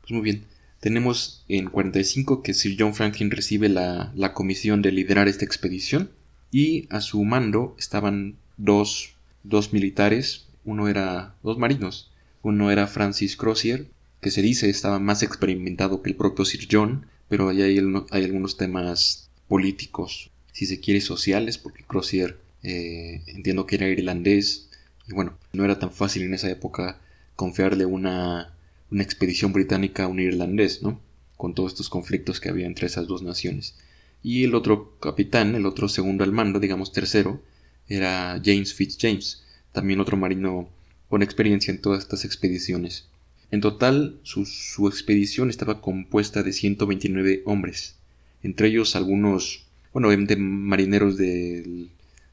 Pues 0.00 0.12
muy 0.12 0.22
bien, 0.22 0.44
tenemos 0.80 1.44
en 1.48 1.70
45 1.70 2.42
que 2.42 2.54
Sir 2.54 2.76
John 2.78 2.94
Franklin 2.94 3.30
recibe 3.30 3.68
la, 3.68 4.12
la 4.14 4.32
comisión 4.34 4.82
de 4.82 4.92
liderar 4.92 5.28
esta 5.28 5.44
expedición 5.44 6.10
y 6.50 6.86
a 6.90 7.00
su 7.00 7.22
mando 7.24 7.76
estaban 7.78 8.36
dos, 8.56 9.14
dos 9.44 9.72
militares 9.72 10.46
uno 10.64 10.88
era 10.88 11.34
dos 11.42 11.58
marinos. 11.58 12.10
Uno 12.42 12.70
era 12.70 12.86
Francis 12.86 13.36
Crozier, 13.36 13.88
que 14.20 14.30
se 14.30 14.42
dice 14.42 14.70
estaba 14.70 14.98
más 14.98 15.22
experimentado 15.22 16.02
que 16.02 16.10
el 16.10 16.16
propio 16.16 16.44
Sir 16.44 16.66
John, 16.70 17.06
pero 17.28 17.48
ahí 17.48 17.62
hay, 17.62 17.78
hay 18.10 18.24
algunos 18.24 18.56
temas 18.56 19.23
políticos, 19.48 20.30
si 20.52 20.66
se 20.66 20.80
quiere 20.80 21.00
sociales, 21.00 21.58
porque 21.58 21.84
Crozier 21.84 22.38
eh, 22.62 23.22
entiendo 23.26 23.66
que 23.66 23.76
era 23.76 23.88
irlandés, 23.88 24.68
y 25.06 25.12
bueno, 25.12 25.36
no 25.52 25.64
era 25.64 25.78
tan 25.78 25.92
fácil 25.92 26.22
en 26.22 26.34
esa 26.34 26.50
época 26.50 26.98
confiarle 27.36 27.84
una, 27.84 28.54
una 28.90 29.02
expedición 29.02 29.52
británica 29.52 30.04
a 30.04 30.08
un 30.08 30.20
irlandés, 30.20 30.82
¿no? 30.82 31.00
Con 31.36 31.54
todos 31.54 31.72
estos 31.72 31.90
conflictos 31.90 32.40
que 32.40 32.48
había 32.48 32.66
entre 32.66 32.86
esas 32.86 33.06
dos 33.06 33.22
naciones. 33.22 33.74
Y 34.22 34.44
el 34.44 34.54
otro 34.54 34.98
capitán, 35.00 35.54
el 35.54 35.66
otro 35.66 35.88
segundo 35.88 36.24
al 36.24 36.32
mando, 36.32 36.58
digamos 36.58 36.92
tercero, 36.92 37.42
era 37.88 38.40
James 38.42 38.72
Fitzjames, 38.72 39.42
también 39.72 40.00
otro 40.00 40.16
marino 40.16 40.70
con 41.08 41.22
experiencia 41.22 41.70
en 41.70 41.80
todas 41.80 42.00
estas 42.00 42.24
expediciones. 42.24 43.08
En 43.50 43.60
total, 43.60 44.18
su, 44.22 44.46
su, 44.46 44.88
expedición 44.88 45.50
estaba 45.50 45.80
compuesta 45.80 46.42
de 46.42 46.52
129 46.52 47.42
hombres, 47.44 47.96
entre 48.44 48.68
ellos 48.68 48.94
algunos, 48.94 49.64
bueno, 49.92 50.08
obviamente 50.08 50.36
marineros 50.36 51.16
de 51.16 51.88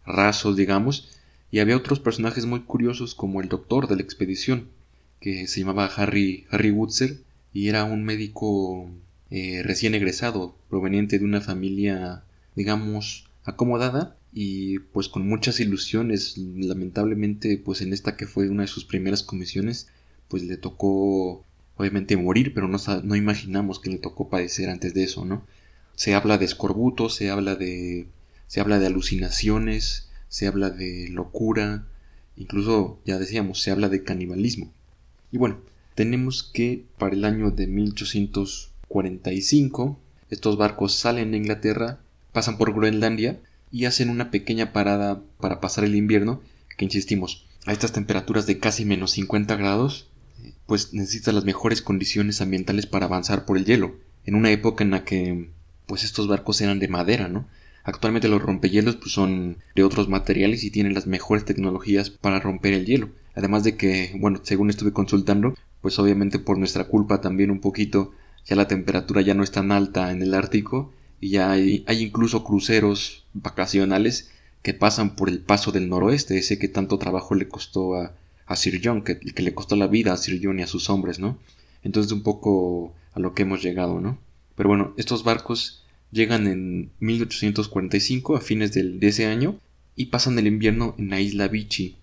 rasos, 0.05 0.55
digamos, 0.55 1.09
y 1.49 1.59
había 1.59 1.77
otros 1.77 1.99
personajes 1.99 2.45
muy 2.45 2.61
curiosos 2.61 3.15
como 3.15 3.41
el 3.41 3.49
doctor 3.49 3.87
de 3.87 3.95
la 3.95 4.01
expedición, 4.01 4.67
que 5.19 5.47
se 5.47 5.61
llamaba 5.61 5.85
Harry, 5.85 6.45
Harry 6.51 6.71
Woodser, 6.71 7.17
y 7.53 7.69
era 7.69 7.85
un 7.85 8.03
médico 8.03 8.89
eh, 9.29 9.61
recién 9.63 9.95
egresado, 9.95 10.55
proveniente 10.69 11.17
de 11.17 11.25
una 11.25 11.41
familia, 11.41 12.23
digamos, 12.55 13.25
acomodada, 13.45 14.15
y 14.33 14.79
pues 14.79 15.07
con 15.07 15.27
muchas 15.27 15.59
ilusiones, 15.59 16.37
lamentablemente, 16.37 17.57
pues 17.57 17.81
en 17.81 17.93
esta 17.93 18.15
que 18.15 18.27
fue 18.27 18.49
una 18.49 18.63
de 18.63 18.67
sus 18.67 18.85
primeras 18.85 19.23
comisiones, 19.23 19.87
pues 20.27 20.43
le 20.43 20.57
tocó 20.57 21.43
obviamente 21.77 22.17
morir, 22.17 22.53
pero 22.53 22.67
no, 22.67 22.77
no 23.03 23.15
imaginamos 23.15 23.79
que 23.79 23.89
le 23.89 23.97
tocó 23.97 24.29
padecer 24.29 24.69
antes 24.69 24.93
de 24.93 25.03
eso, 25.03 25.25
¿no? 25.25 25.43
Se 26.01 26.15
habla 26.15 26.39
de 26.39 26.45
escorbuto, 26.45 27.09
se 27.09 27.29
habla 27.29 27.55
de 27.55 28.07
se 28.47 28.59
habla 28.59 28.79
de 28.79 28.87
alucinaciones, 28.87 30.09
se 30.29 30.47
habla 30.47 30.71
de 30.71 31.09
locura, 31.09 31.85
incluso 32.35 32.99
ya 33.05 33.19
decíamos, 33.19 33.61
se 33.61 33.69
habla 33.69 33.87
de 33.87 34.03
canibalismo. 34.03 34.73
Y 35.31 35.37
bueno, 35.37 35.59
tenemos 35.93 36.41
que 36.41 36.85
para 36.97 37.13
el 37.13 37.23
año 37.23 37.51
de 37.51 37.67
1845 37.67 39.99
estos 40.31 40.57
barcos 40.57 40.95
salen 40.95 41.29
de 41.29 41.37
Inglaterra, 41.37 41.99
pasan 42.33 42.57
por 42.57 42.73
Groenlandia 42.73 43.39
y 43.71 43.85
hacen 43.85 44.09
una 44.09 44.31
pequeña 44.31 44.73
parada 44.73 45.21
para 45.39 45.61
pasar 45.61 45.83
el 45.83 45.93
invierno, 45.93 46.41
que 46.77 46.85
insistimos, 46.85 47.45
a 47.67 47.73
estas 47.73 47.91
temperaturas 47.91 48.47
de 48.47 48.57
casi 48.57 48.85
menos 48.85 49.11
50 49.11 49.55
grados, 49.55 50.07
pues 50.65 50.95
necesita 50.95 51.31
las 51.31 51.45
mejores 51.45 51.83
condiciones 51.83 52.41
ambientales 52.41 52.87
para 52.87 53.05
avanzar 53.05 53.45
por 53.45 53.55
el 53.55 53.65
hielo, 53.65 53.97
en 54.25 54.33
una 54.33 54.49
época 54.49 54.83
en 54.83 54.89
la 54.89 55.05
que 55.05 55.51
pues 55.91 56.05
estos 56.05 56.29
barcos 56.29 56.61
eran 56.61 56.79
de 56.79 56.87
madera, 56.87 57.27
¿no? 57.27 57.49
Actualmente 57.83 58.29
los 58.29 58.41
rompehielos 58.41 58.95
pues, 58.95 59.11
son 59.11 59.57
de 59.75 59.83
otros 59.83 60.07
materiales 60.07 60.63
y 60.63 60.71
tienen 60.71 60.93
las 60.93 61.05
mejores 61.05 61.43
tecnologías 61.43 62.09
para 62.09 62.39
romper 62.39 62.71
el 62.71 62.85
hielo. 62.85 63.09
Además 63.35 63.65
de 63.65 63.75
que, 63.75 64.15
bueno, 64.17 64.39
según 64.41 64.69
estuve 64.69 64.93
consultando, 64.93 65.53
pues 65.81 65.99
obviamente 65.99 66.39
por 66.39 66.57
nuestra 66.57 66.85
culpa 66.85 67.19
también 67.19 67.51
un 67.51 67.59
poquito, 67.59 68.13
ya 68.45 68.55
la 68.55 68.69
temperatura 68.69 69.19
ya 69.19 69.33
no 69.33 69.43
es 69.43 69.51
tan 69.51 69.73
alta 69.73 70.13
en 70.13 70.21
el 70.21 70.33
Ártico 70.33 70.93
y 71.19 71.31
ya 71.31 71.51
hay, 71.51 71.83
incluso 71.89 72.45
cruceros 72.45 73.25
vacacionales 73.33 74.31
que 74.61 74.73
pasan 74.73 75.17
por 75.17 75.27
el 75.27 75.39
paso 75.39 75.73
del 75.73 75.89
noroeste, 75.89 76.37
ese 76.37 76.57
que 76.57 76.69
tanto 76.69 76.99
trabajo 76.99 77.35
le 77.35 77.49
costó 77.49 77.95
a, 77.95 78.15
Sir 78.55 78.79
John, 78.81 79.01
que, 79.01 79.19
le 79.19 79.53
costó 79.53 79.75
la 79.75 79.87
vida 79.87 80.13
a 80.13 80.17
Sir 80.17 80.39
John 80.41 80.57
y 80.59 80.61
a 80.61 80.67
sus 80.67 80.89
hombres, 80.89 81.19
¿no? 81.19 81.37
Entonces 81.83 82.13
un 82.13 82.23
poco 82.23 82.93
a 83.11 83.19
lo 83.19 83.33
que 83.33 83.41
hemos 83.41 83.61
llegado, 83.61 83.99
¿no? 83.99 84.17
Pero 84.55 84.69
bueno, 84.69 84.93
estos 84.97 85.23
barcos 85.23 85.83
llegan 86.11 86.47
en 86.47 86.91
1845 86.99 88.35
a 88.35 88.41
fines 88.41 88.73
de 88.73 89.07
ese 89.07 89.25
año 89.25 89.59
y 89.95 90.07
pasan 90.07 90.37
el 90.39 90.47
invierno 90.47 90.95
en 90.97 91.09
la 91.09 91.19
isla 91.19 91.47
Vichy. 91.47 91.95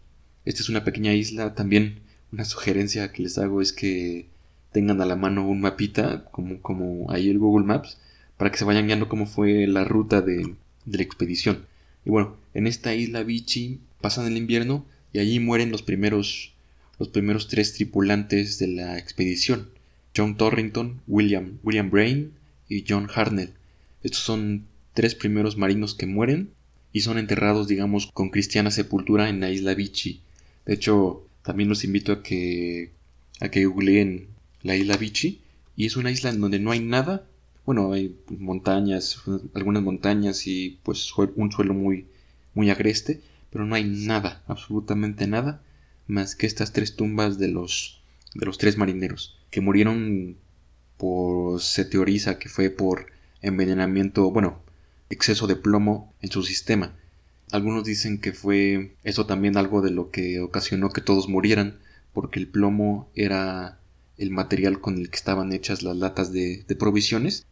Esta 0.45 0.63
es 0.63 0.69
una 0.69 0.85
pequeña 0.85 1.15
isla, 1.15 1.55
también 1.55 2.01
una 2.33 2.45
sugerencia 2.45 3.13
que 3.13 3.23
les 3.23 3.39
hago 3.39 3.61
es 3.61 3.73
que 3.73 4.27
tengan 4.73 5.01
a 5.01 5.07
la 5.07 5.17
mano 5.17 5.49
un 5.49 5.61
mapita, 5.61 6.25
como, 6.31 6.61
como 6.61 7.11
ahí 7.11 7.29
el 7.29 7.39
Google 7.39 7.67
Maps, 7.67 7.99
para 8.37 8.51
que 8.51 8.59
se 8.59 8.65
vayan 8.65 8.87
guiando 8.87 9.09
cómo 9.09 9.27
fue 9.27 9.67
la 9.67 9.85
ruta 9.85 10.21
de, 10.21 10.55
de 10.85 10.99
la 10.99 11.03
expedición. 11.03 11.67
Y 12.05 12.11
bueno, 12.11 12.37
en 12.55 12.67
esta 12.67 12.95
isla 12.95 13.23
Vichy 13.23 13.81
pasan 14.01 14.27
el 14.27 14.37
invierno 14.37 14.85
y 15.13 15.19
allí 15.19 15.41
mueren 15.41 15.71
los 15.71 15.83
primeros, 15.83 16.53
los 16.99 17.09
primeros 17.09 17.49
tres 17.49 17.75
tripulantes 17.75 18.59
de 18.59 18.69
la 18.69 18.99
expedición. 18.99 19.71
John 20.17 20.37
Torrington, 20.37 21.01
William, 21.07 21.59
William 21.63 21.91
Brain 21.91 22.33
y 22.69 22.85
John 22.89 23.09
Harnell. 23.15 23.55
Estos 24.03 24.23
son 24.23 24.67
tres 24.95 25.15
primeros 25.15 25.57
marinos 25.57 25.95
que 25.95 26.07
mueren 26.07 26.51
y 26.93 27.01
son 27.01 27.19
enterrados, 27.19 27.69
digamos, 27.69 28.09
con 28.13 28.31
cristiana 28.31 28.71
sepultura 28.71 29.29
en 29.29 29.41
la 29.41 29.51
isla 29.51 29.75
Vichy. 29.75 30.21
De 30.67 30.75
hecho, 30.75 31.27
también 31.43 31.69
los 31.69 31.85
invito 31.85 32.13
a 32.13 32.23
que, 32.23 32.91
a 33.41 33.49
que 33.51 33.67
googleen 33.67 34.29
la 34.63 34.77
isla 34.77 34.97
Vichy 34.97 35.41
y 35.77 35.87
es 35.87 35.97
una 35.97 36.11
isla 36.11 36.31
en 36.31 36.41
donde 36.41 36.59
no 36.59 36.71
hay 36.71 36.81
nada. 36.81 37.25
Bueno, 37.65 37.93
hay 37.93 38.17
montañas, 38.29 39.23
algunas 39.55 39.83
montañas 39.83 40.47
y 40.47 40.79
pues 40.83 41.13
un 41.37 41.53
suelo 41.53 41.75
muy, 41.75 42.07
muy 42.55 42.71
agreste, 42.71 43.21
pero 43.51 43.65
no 43.65 43.75
hay 43.75 43.85
nada, 43.85 44.43
absolutamente 44.47 45.27
nada, 45.27 45.63
más 46.07 46.35
que 46.35 46.47
estas 46.47 46.73
tres 46.73 46.97
tumbas 46.97 47.39
de 47.39 47.49
los, 47.49 48.01
de 48.35 48.47
los 48.47 48.59
tres 48.59 48.77
marineros, 48.77 49.39
que 49.51 49.61
murieron 49.61 50.37
por, 50.99 51.61
se 51.63 51.85
teoriza 51.87 52.39
que 52.39 52.51
fue 52.51 52.69
por 52.69 53.07
envenenamiento, 53.41 54.31
bueno, 54.31 54.61
exceso 55.09 55.47
de 55.47 55.57
plomo 55.57 56.13
en 56.21 56.31
su 56.31 56.43
sistema. 56.43 56.95
Algunos 57.51 57.85
dicen 57.85 58.21
que 58.21 58.33
fue 58.33 58.95
eso 59.05 59.25
también 59.25 59.57
algo 59.57 59.81
de 59.81 59.91
lo 59.91 60.11
que 60.11 60.41
ocasionó 60.41 60.91
que 60.91 61.01
todos 61.01 61.29
murieran, 61.29 61.79
porque 62.13 62.41
el 62.41 62.49
plomo 62.49 63.09
era 63.15 63.79
el 64.19 64.31
material 64.31 64.81
con 64.81 64.99
el 64.99 65.09
que 65.09 65.17
estaban 65.17 65.53
hechas 65.53 65.83
las 65.83 65.97
latas 65.97 66.33
de, 66.33 66.65
de 66.69 66.77
provisiones, 66.77 67.47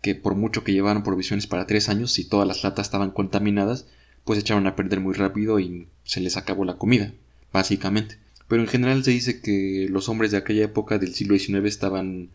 que 0.00 0.14
por 0.14 0.34
mucho 0.34 0.64
que 0.64 0.72
llevaran 0.72 1.02
provisiones 1.02 1.46
para 1.46 1.66
tres 1.66 1.88
años, 1.88 2.12
si 2.12 2.24
todas 2.24 2.48
las 2.48 2.64
latas 2.64 2.86
estaban 2.86 3.10
contaminadas, 3.10 3.86
pues 4.24 4.38
echaban 4.38 4.66
a 4.66 4.76
perder 4.76 5.00
muy 5.00 5.14
rápido 5.14 5.58
y 5.60 5.88
se 6.04 6.20
les 6.20 6.36
acabó 6.36 6.64
la 6.64 6.78
comida, 6.78 7.12
básicamente. 7.52 8.18
Pero 8.48 8.62
en 8.62 8.68
general 8.68 9.04
se 9.04 9.10
dice 9.10 9.40
que 9.40 9.86
los 9.90 10.08
hombres 10.08 10.30
de 10.30 10.36
aquella 10.36 10.64
época 10.64 10.98
del 10.98 11.14
siglo 11.14 11.36
XIX 11.38 11.66
estaban 11.66 12.30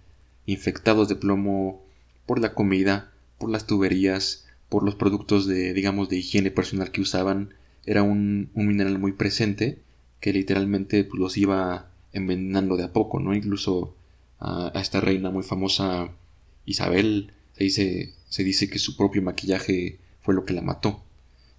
infectados 0.47 1.07
de 1.07 1.15
plomo 1.15 1.85
por 2.25 2.39
la 2.39 2.55
comida, 2.55 3.11
por 3.37 3.51
las 3.51 3.67
tuberías, 3.67 4.47
por 4.69 4.83
los 4.83 4.95
productos 4.95 5.45
de, 5.45 5.73
digamos, 5.73 6.09
de 6.09 6.17
higiene 6.17 6.49
personal 6.49 6.91
que 6.91 7.01
usaban. 7.01 7.53
Era 7.85 8.01
un, 8.01 8.49
mineral 8.55 8.97
muy 8.97 9.11
presente 9.11 9.79
que 10.19 10.33
literalmente 10.33 11.03
pues, 11.03 11.19
los 11.19 11.37
iba 11.37 11.91
envenenando 12.13 12.75
de 12.77 12.85
a 12.85 12.93
poco, 12.93 13.19
¿no? 13.19 13.35
Incluso 13.35 13.95
a, 14.39 14.71
esta 14.75 14.99
reina 14.99 15.29
muy 15.29 15.43
famosa 15.43 16.09
Isabel 16.65 17.31
se 17.55 17.63
dice, 17.63 18.13
se 18.29 18.43
dice 18.43 18.69
que 18.69 18.79
su 18.79 18.97
propio 18.97 19.21
maquillaje 19.21 19.99
fue 20.21 20.33
lo 20.33 20.45
que 20.45 20.53
la 20.53 20.61
mató. 20.61 21.03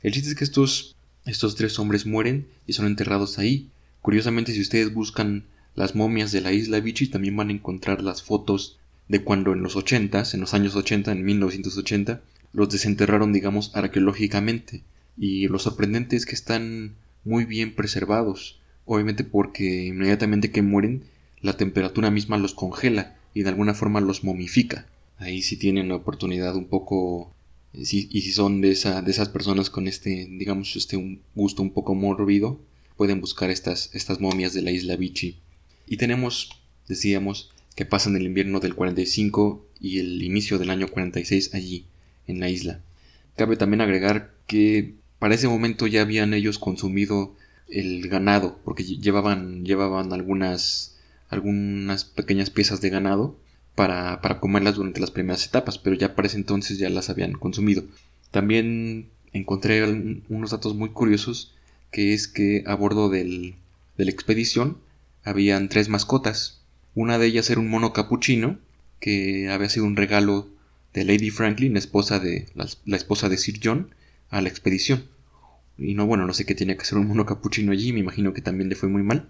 El 0.02 0.12
chiste 0.12 0.30
es 0.30 0.34
que 0.34 0.44
estos, 0.44 0.96
estos 1.24 1.56
tres 1.56 1.78
hombres 1.78 2.06
mueren 2.06 2.48
y 2.66 2.72
son 2.72 2.86
enterrados 2.86 3.38
ahí. 3.38 3.68
Curiosamente, 4.00 4.52
si 4.52 4.60
ustedes 4.60 4.92
buscan 4.94 5.44
las 5.74 5.94
momias 5.94 6.32
de 6.32 6.40
la 6.40 6.52
isla 6.52 6.80
Vichy, 6.80 7.08
también 7.08 7.36
van 7.36 7.50
a 7.50 7.52
encontrar 7.52 8.02
las 8.02 8.22
fotos 8.22 8.78
de 9.08 9.22
cuando 9.22 9.52
en 9.52 9.62
los 9.62 9.76
80, 9.76 10.22
en 10.32 10.40
los 10.40 10.54
años 10.54 10.74
80, 10.74 11.12
en 11.12 11.24
1980, 11.24 12.20
los 12.52 12.68
desenterraron, 12.70 13.32
digamos, 13.32 13.74
arqueológicamente. 13.74 14.82
Y 15.16 15.48
lo 15.48 15.58
sorprendente 15.58 16.16
es 16.16 16.26
que 16.26 16.34
están 16.34 16.94
muy 17.24 17.44
bien 17.44 17.74
preservados, 17.74 18.60
obviamente 18.84 19.24
porque 19.24 19.86
inmediatamente 19.86 20.50
que 20.50 20.62
mueren, 20.62 21.04
la 21.40 21.56
temperatura 21.56 22.10
misma 22.10 22.38
los 22.38 22.54
congela 22.54 23.16
y 23.34 23.42
de 23.42 23.50
alguna 23.50 23.74
forma 23.74 24.00
los 24.00 24.24
momifica. 24.24 24.86
Ahí 25.18 25.42
sí 25.42 25.56
tienen 25.56 25.88
la 25.88 25.96
oportunidad 25.96 26.56
un 26.56 26.66
poco 26.66 27.32
y 27.72 27.84
si 27.84 28.32
son 28.32 28.60
de, 28.60 28.70
esa, 28.70 29.02
de 29.02 29.10
esas 29.10 29.28
personas 29.28 29.70
con 29.70 29.86
este, 29.88 30.26
digamos, 30.30 30.74
este 30.76 30.96
un 30.96 31.20
gusto 31.34 31.62
un 31.62 31.70
poco 31.70 31.94
morbido, 31.94 32.60
pueden 32.96 33.20
buscar 33.20 33.50
estas, 33.50 33.90
estas 33.94 34.20
momias 34.20 34.54
de 34.54 34.62
la 34.62 34.70
isla 34.70 34.96
Vichy. 34.96 35.38
Y 35.88 35.96
tenemos, 35.96 36.50
decíamos, 36.86 37.50
que 37.74 37.84
pasan 37.84 38.16
el 38.16 38.26
invierno 38.26 38.60
del 38.60 38.74
45 38.74 39.64
y 39.80 40.00
el 40.00 40.22
inicio 40.22 40.58
del 40.58 40.70
año 40.70 40.88
46 40.88 41.54
allí, 41.54 41.86
en 42.26 42.40
la 42.40 42.48
isla. 42.48 42.80
Cabe 43.36 43.56
también 43.56 43.80
agregar 43.80 44.34
que 44.46 44.94
para 45.18 45.34
ese 45.34 45.48
momento 45.48 45.86
ya 45.86 46.02
habían 46.02 46.34
ellos 46.34 46.58
consumido 46.58 47.34
el 47.68 48.08
ganado, 48.08 48.58
porque 48.64 48.82
llevaban, 48.82 49.64
llevaban 49.64 50.12
algunas, 50.12 50.96
algunas 51.28 52.04
pequeñas 52.04 52.50
piezas 52.50 52.80
de 52.80 52.90
ganado 52.90 53.38
para, 53.74 54.20
para 54.20 54.40
comerlas 54.40 54.74
durante 54.74 55.00
las 55.00 55.10
primeras 55.10 55.46
etapas, 55.46 55.78
pero 55.78 55.96
ya 55.96 56.14
para 56.14 56.26
ese 56.26 56.36
entonces 56.36 56.78
ya 56.78 56.90
las 56.90 57.10
habían 57.10 57.32
consumido. 57.32 57.84
También 58.30 59.08
encontré 59.32 59.84
unos 60.28 60.50
datos 60.50 60.74
muy 60.74 60.90
curiosos, 60.90 61.54
que 61.90 62.12
es 62.12 62.28
que 62.28 62.64
a 62.66 62.74
bordo 62.74 63.08
del, 63.08 63.54
de 63.96 64.04
la 64.04 64.10
expedición 64.10 64.78
habían 65.28 65.68
tres 65.68 65.88
mascotas. 65.88 66.60
Una 66.94 67.18
de 67.18 67.26
ellas 67.26 67.50
era 67.50 67.60
un 67.60 67.68
mono 67.68 67.92
capuchino, 67.92 68.58
que 68.98 69.50
había 69.50 69.68
sido 69.68 69.86
un 69.86 69.96
regalo 69.96 70.48
de 70.94 71.04
Lady 71.04 71.30
Franklin, 71.30 71.76
esposa 71.76 72.18
de, 72.18 72.48
la, 72.54 72.96
esposa 72.96 73.28
de 73.28 73.36
Sir 73.36 73.60
John, 73.62 73.90
a 74.30 74.40
la 74.40 74.48
expedición. 74.48 75.04
Y 75.76 75.94
no, 75.94 76.06
bueno, 76.06 76.26
no 76.26 76.32
sé 76.32 76.46
qué 76.46 76.54
tenía 76.54 76.76
que 76.76 76.82
hacer 76.82 76.98
un 76.98 77.06
mono 77.06 77.26
capuchino 77.26 77.72
allí, 77.72 77.92
me 77.92 78.00
imagino 78.00 78.32
que 78.32 78.42
también 78.42 78.68
le 78.68 78.74
fue 78.74 78.88
muy 78.88 79.02
mal. 79.02 79.28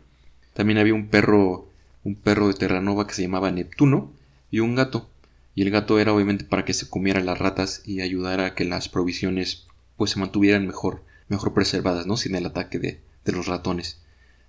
También 0.55 0.78
había 0.78 0.95
un 0.95 1.09
perro, 1.09 1.69
un 2.05 2.14
perro 2.14 2.49
de 2.49 2.55
Terranova 2.55 3.07
que 3.07 3.14
se 3.14 3.23
llamaba 3.23 3.50
Neptuno, 3.50 4.12
y 4.50 4.61
un 4.61 4.75
gato. 4.75 5.11
Y 5.55 5.62
el 5.62 5.71
gato 5.71 5.99
era 5.99 6.14
obviamente 6.14 6.45
para 6.45 6.64
que 6.64 6.75
se 6.75 6.88
comiera 6.88 7.21
las 7.21 7.38
ratas 7.38 7.83
y 7.85 8.00
ayudara 8.00 8.47
a 8.47 8.55
que 8.55 8.64
las 8.64 8.88
provisiones 8.88 9.67
pues 9.97 10.12
se 10.12 10.21
mantuvieran 10.21 10.67
mejor, 10.67 11.02
mejor 11.28 11.52
preservadas, 11.52 12.07
¿no? 12.07 12.17
Sin 12.17 12.37
el 12.37 12.47
ataque 12.47 12.78
de, 12.78 13.00
de 13.25 13.33
los 13.33 13.47
ratones. 13.47 13.99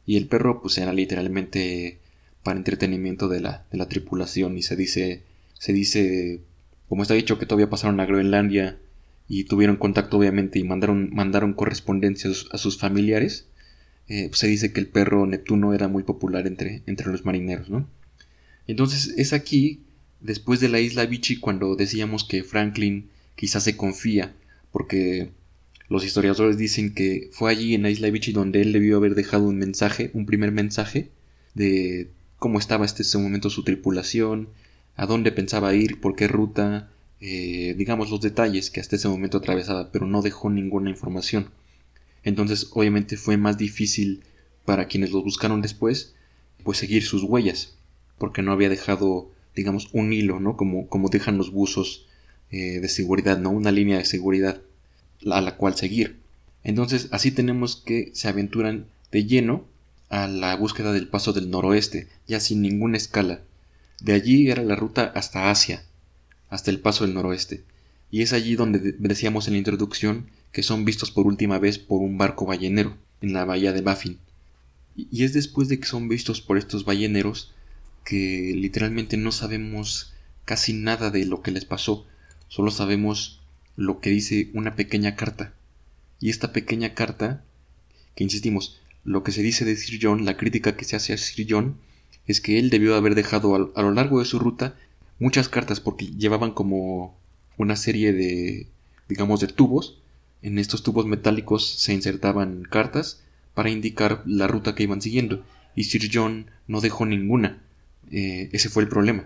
Y 0.06 0.18
el 0.18 0.28
perro 0.28 0.62
pues 0.62 0.78
era 0.78 0.94
literalmente 0.94 2.00
para 2.44 2.58
entretenimiento 2.58 3.28
de 3.28 3.42
la, 3.42 3.66
de 3.72 3.78
la 3.78 3.88
tripulación 3.88 4.58
y 4.58 4.62
se 4.62 4.76
dice, 4.76 5.24
se 5.54 5.74
dice, 5.74 6.42
como 6.88 7.04
está 7.04 7.14
dicho 7.14 7.38
que 7.38 7.46
todavía 7.46 7.70
pasaron 7.70 8.00
a 8.00 8.06
Groenlandia 8.06 8.78
y 9.28 9.44
tuvieron 9.44 9.78
contacto 9.78 10.18
obviamente 10.18 10.58
y 10.58 10.64
mandaron, 10.64 11.10
mandaron 11.14 11.54
correspondencia 11.54 12.32
a 12.52 12.58
sus, 12.58 12.78
familiares, 12.80 13.46
eh, 14.08 14.28
pues, 14.30 14.40
se 14.40 14.48
dice 14.48 14.74
que 14.74 14.80
el 14.80 14.88
perro 14.88 15.28
Neptuno 15.28 15.74
era 15.74 15.88
muy 15.88 16.04
popular 16.04 16.48
entre, 16.48 16.82
entre 16.88 17.12
los 17.12 17.26
marineros, 17.26 17.70
¿no? 17.70 17.88
Entonces 18.66 19.14
es 19.18 19.34
aquí, 19.34 19.82
después 20.20 20.60
de 20.60 20.70
la 20.70 20.80
isla 20.80 21.06
Vichy, 21.06 21.38
cuando 21.40 21.76
decíamos 21.76 22.24
que 22.24 22.44
Franklin 22.44 23.10
quizás 23.36 23.64
se 23.64 23.78
confía, 23.78 24.34
porque 24.72 25.30
los 25.90 26.06
historiadores 26.06 26.58
dicen 26.58 26.94
que 26.94 27.30
fue 27.34 27.52
allí 27.52 27.74
en 27.74 27.82
la 27.82 27.90
isla 27.90 28.10
Vichy 28.12 28.32
donde 28.32 28.62
él 28.62 28.72
debió 28.74 28.98
haber 28.98 29.16
dejado 29.16 29.46
un 29.46 29.58
mensaje, 29.58 30.12
un 30.14 30.28
primer 30.28 30.52
mensaje 30.52 31.10
de 31.56 32.12
cómo 32.38 32.60
estaba 32.60 32.86
hasta 32.86 33.02
ese 33.02 33.18
momento 33.18 33.50
su 33.50 33.64
tripulación, 33.64 34.50
a 34.96 35.08
dónde 35.08 35.32
pensaba 35.32 35.74
ir, 35.74 36.00
por 36.00 36.16
qué 36.16 36.28
ruta, 36.28 36.92
eh, 37.22 37.74
digamos 37.76 38.12
los 38.12 38.22
detalles 38.22 38.70
que 38.70 38.80
hasta 38.80 38.96
ese 38.96 39.08
momento 39.08 39.40
atravesaba, 39.40 39.92
pero 39.92 40.06
no 40.06 40.22
dejó 40.22 40.52
ninguna 40.52 40.92
información. 40.92 41.50
Entonces 42.24 42.70
obviamente 42.74 43.18
fue 43.18 43.38
más 43.38 43.58
difícil 43.58 44.24
para 44.66 44.88
quienes 44.88 45.12
lo 45.12 45.24
buscaron 45.24 45.62
después, 45.62 46.14
pues 46.64 46.78
seguir 46.78 47.04
sus 47.04 47.24
huellas, 47.24 47.76
porque 48.20 48.44
no 48.44 48.52
había 48.52 48.70
dejado, 48.70 49.32
digamos, 49.56 49.90
un 49.94 50.14
hilo, 50.14 50.40
¿no? 50.40 50.56
Como, 50.56 50.88
como 50.88 51.10
dejan 51.10 51.38
los 51.38 51.52
buzos 51.52 52.06
eh, 52.52 52.80
de 52.80 52.90
seguridad, 52.90 53.40
¿no? 53.40 53.50
Una 53.50 53.72
línea 53.72 53.98
de 53.98 54.06
seguridad 54.06 54.62
a 55.26 55.42
la 55.42 55.56
cual 55.56 55.76
seguir. 55.76 56.20
Entonces 56.64 57.08
así 57.12 57.32
tenemos 57.32 57.76
que 57.78 58.12
se 58.14 58.28
aventuran 58.28 58.86
de 59.12 59.26
lleno 59.26 59.66
a 60.10 60.28
la 60.28 60.56
búsqueda 60.56 60.92
del 60.92 61.08
paso 61.08 61.34
del 61.34 61.50
noroeste, 61.50 62.08
ya 62.28 62.40
sin 62.40 62.62
ninguna 62.62 62.98
escala. 62.98 63.42
De 64.02 64.14
allí 64.14 64.50
era 64.50 64.64
la 64.64 64.76
ruta 64.76 65.12
hasta 65.16 65.52
Asia, 65.52 65.84
hasta 66.50 66.72
el 66.72 66.80
paso 66.80 67.06
del 67.06 67.14
noroeste. 67.14 67.64
Y 68.12 68.22
es 68.22 68.34
allí 68.34 68.56
donde 68.56 68.96
decíamos 68.98 69.48
en 69.48 69.54
la 69.54 69.60
introducción 69.60 70.28
que 70.52 70.64
son 70.64 70.84
vistos 70.84 71.12
por 71.12 71.28
última 71.28 71.60
vez 71.60 71.78
por 71.78 72.02
un 72.02 72.18
barco 72.18 72.46
ballenero, 72.46 72.98
en 73.22 73.34
la 73.34 73.46
bahía 73.46 73.72
de 73.72 73.82
Baffin. 73.82 74.18
Y 74.96 75.24
es 75.24 75.34
después 75.34 75.70
de 75.70 75.80
que 75.80 75.86
son 75.86 76.10
vistos 76.10 76.42
por 76.42 76.58
estos 76.58 76.86
balleneros 76.86 77.54
que 78.04 78.54
literalmente 78.56 79.18
no 79.18 79.32
sabemos 79.32 80.14
casi 80.46 80.74
nada 80.74 81.12
de 81.12 81.26
lo 81.26 81.44
que 81.44 81.52
les 81.52 81.66
pasó, 81.66 82.08
solo 82.48 82.72
sabemos 82.72 83.39
lo 83.80 84.02
que 84.02 84.10
dice 84.10 84.50
una 84.54 84.76
pequeña 84.76 85.16
carta. 85.16 85.54
Y 86.20 86.30
esta 86.30 86.52
pequeña 86.52 86.94
carta, 86.94 87.46
que 88.14 88.26
insistimos, 88.26 88.82
lo 89.06 89.24
que 89.24 89.32
se 89.32 89.42
dice 89.42 89.64
de 89.64 89.78
Sir 89.78 90.00
John, 90.02 90.26
la 90.26 90.36
crítica 90.36 90.76
que 90.76 90.84
se 90.84 90.98
hace 90.98 91.14
a 91.14 91.18
Sir 91.18 91.48
John, 91.50 91.78
es 92.28 92.42
que 92.42 92.60
él 92.60 92.70
debió 92.70 92.96
haber 92.96 93.16
dejado 93.16 93.56
a, 93.56 93.82
lo 93.82 93.92
largo 93.92 94.20
de 94.20 94.26
su 94.26 94.38
ruta 94.38 94.76
muchas 95.18 95.48
cartas 95.48 95.80
porque 95.80 96.08
llevaban 96.08 96.52
como 96.52 97.18
una 97.58 97.78
serie 97.78 98.12
de, 98.12 98.68
digamos, 99.08 99.40
de 99.40 99.48
tubos. 99.48 100.02
En 100.42 100.60
estos 100.60 100.84
tubos 100.84 101.06
metálicos 101.06 101.66
se 101.66 101.94
insertaban 101.94 102.64
cartas 102.64 103.24
para 103.54 103.70
indicar 103.70 104.24
la 104.26 104.48
ruta 104.48 104.76
que 104.76 104.84
iban 104.84 105.02
siguiendo. 105.02 105.46
Y 105.74 105.86
Sir 105.86 106.10
John 106.14 106.52
no 106.68 106.82
dejó 106.82 107.06
ninguna. 107.06 107.62
Eh, 108.12 108.50
ese 108.52 108.68
fue 108.68 108.84
el 108.84 108.90
problema. 108.90 109.26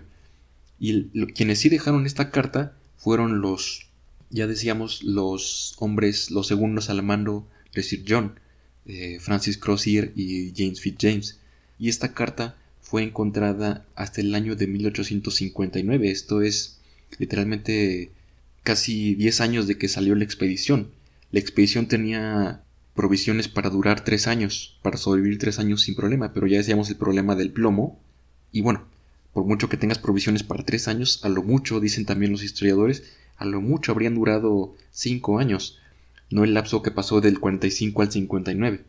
Y 0.78 1.08
quienes 1.32 1.58
sí 1.58 1.68
dejaron 1.68 2.06
esta 2.06 2.30
carta 2.30 2.76
fueron 2.96 3.40
los 3.40 3.88
ya 4.30 4.46
decíamos 4.46 5.02
los 5.02 5.74
hombres, 5.78 6.30
los 6.30 6.46
segundos 6.46 6.90
al 6.90 7.02
mando 7.02 7.46
de 7.74 7.82
Sir 7.82 8.04
John, 8.06 8.38
eh, 8.86 9.18
Francis 9.20 9.58
Crozier 9.58 10.12
y 10.16 10.52
James 10.56 10.80
Fitzjames. 10.80 11.38
Y 11.78 11.88
esta 11.88 12.14
carta 12.14 12.56
fue 12.80 13.02
encontrada 13.02 13.84
hasta 13.94 14.20
el 14.20 14.34
año 14.34 14.56
de 14.56 14.66
1859. 14.66 16.10
Esto 16.10 16.42
es 16.42 16.78
literalmente 17.18 18.10
casi 18.62 19.14
10 19.14 19.40
años 19.40 19.66
de 19.66 19.78
que 19.78 19.88
salió 19.88 20.14
la 20.14 20.24
expedición. 20.24 20.88
La 21.32 21.40
expedición 21.40 21.86
tenía 21.86 22.62
provisiones 22.94 23.48
para 23.48 23.70
durar 23.70 24.04
3 24.04 24.26
años, 24.28 24.78
para 24.82 24.96
sobrevivir 24.96 25.38
3 25.38 25.58
años 25.58 25.82
sin 25.82 25.94
problema, 25.94 26.32
pero 26.32 26.46
ya 26.46 26.58
decíamos 26.58 26.88
el 26.90 26.96
problema 26.96 27.34
del 27.34 27.50
plomo. 27.50 28.00
Y 28.52 28.60
bueno, 28.60 28.84
por 29.32 29.44
mucho 29.44 29.68
que 29.68 29.76
tengas 29.76 29.98
provisiones 29.98 30.42
para 30.42 30.64
3 30.64 30.88
años, 30.88 31.20
a 31.24 31.28
lo 31.28 31.42
mucho, 31.42 31.80
dicen 31.80 32.04
también 32.04 32.32
los 32.32 32.42
historiadores, 32.42 33.02
a 33.36 33.44
lo 33.44 33.60
mucho 33.60 33.92
habrían 33.92 34.14
durado 34.14 34.74
cinco 34.90 35.38
años, 35.38 35.78
no 36.30 36.44
el 36.44 36.54
lapso 36.54 36.82
que 36.82 36.90
pasó 36.90 37.20
del 37.20 37.40
45 37.40 38.02
al 38.02 38.12
59. 38.12 38.84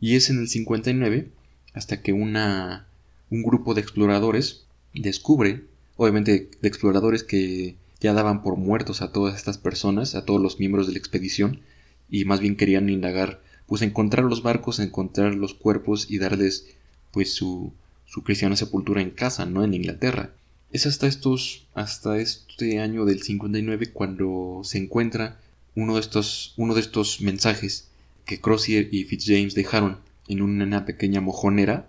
Y 0.00 0.16
es 0.16 0.30
en 0.30 0.38
el 0.38 0.48
59 0.48 1.28
hasta 1.72 2.02
que 2.02 2.12
una, 2.12 2.86
un 3.30 3.42
grupo 3.42 3.74
de 3.74 3.80
exploradores 3.80 4.64
descubre, 4.94 5.64
obviamente 5.96 6.50
de 6.60 6.68
exploradores 6.68 7.24
que 7.24 7.76
ya 8.00 8.12
daban 8.12 8.42
por 8.42 8.56
muertos 8.56 9.02
a 9.02 9.12
todas 9.12 9.34
estas 9.36 9.58
personas, 9.58 10.14
a 10.14 10.24
todos 10.24 10.40
los 10.40 10.58
miembros 10.58 10.86
de 10.86 10.92
la 10.92 10.98
expedición, 10.98 11.60
y 12.08 12.24
más 12.26 12.40
bien 12.40 12.56
querían 12.56 12.88
indagar, 12.90 13.40
pues 13.66 13.82
encontrar 13.82 14.24
los 14.24 14.42
barcos, 14.42 14.78
encontrar 14.78 15.34
los 15.34 15.54
cuerpos 15.54 16.10
y 16.10 16.18
darles 16.18 16.68
pues 17.10 17.32
su, 17.32 17.72
su 18.04 18.22
cristiana 18.22 18.56
sepultura 18.56 19.00
en 19.00 19.10
casa, 19.10 19.46
no 19.46 19.64
en 19.64 19.74
Inglaterra. 19.74 20.32
Es 20.74 20.84
hasta 20.86 21.06
estos, 21.06 21.66
hasta 21.74 22.18
este 22.18 22.80
año 22.80 23.04
del 23.04 23.22
59 23.22 23.92
cuando 23.92 24.62
se 24.64 24.78
encuentra 24.78 25.40
uno 25.76 25.94
de 25.94 26.00
estos, 26.00 26.52
uno 26.56 26.74
de 26.74 26.80
estos 26.80 27.20
mensajes 27.20 27.90
que 28.26 28.40
Crozier 28.40 28.88
y 28.90 29.04
Fitzjames 29.04 29.54
dejaron 29.54 29.98
en 30.26 30.42
una 30.42 30.84
pequeña 30.84 31.20
mojonera 31.20 31.88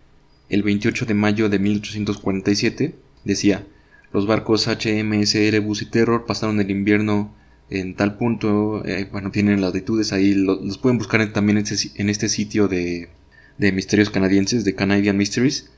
el 0.49 0.63
28 0.63 1.05
de 1.05 1.13
mayo 1.13 1.49
de 1.49 1.59
1847, 1.59 2.95
decía, 3.23 3.65
los 4.11 4.27
barcos 4.27 4.67
HMS 4.67 5.35
Erebus 5.35 5.81
y 5.81 5.85
Terror 5.87 6.25
pasaron 6.25 6.59
el 6.59 6.69
invierno 6.69 7.33
en 7.69 7.95
tal 7.95 8.17
punto, 8.17 8.85
eh, 8.85 9.07
bueno, 9.11 9.31
tienen 9.31 9.61
latitudes 9.61 10.13
ahí, 10.13 10.35
los 10.35 10.77
pueden 10.77 10.99
buscar 10.99 11.25
también 11.33 11.57
en 11.57 12.09
este, 12.09 12.29
sitio 12.29 12.67
de, 12.67 13.09
de, 13.57 13.71
misterios 13.71 14.11
canadienses, 14.11 14.63
de 14.63 14.75
Canadian 14.75 15.17
Mysteries. 15.17 15.71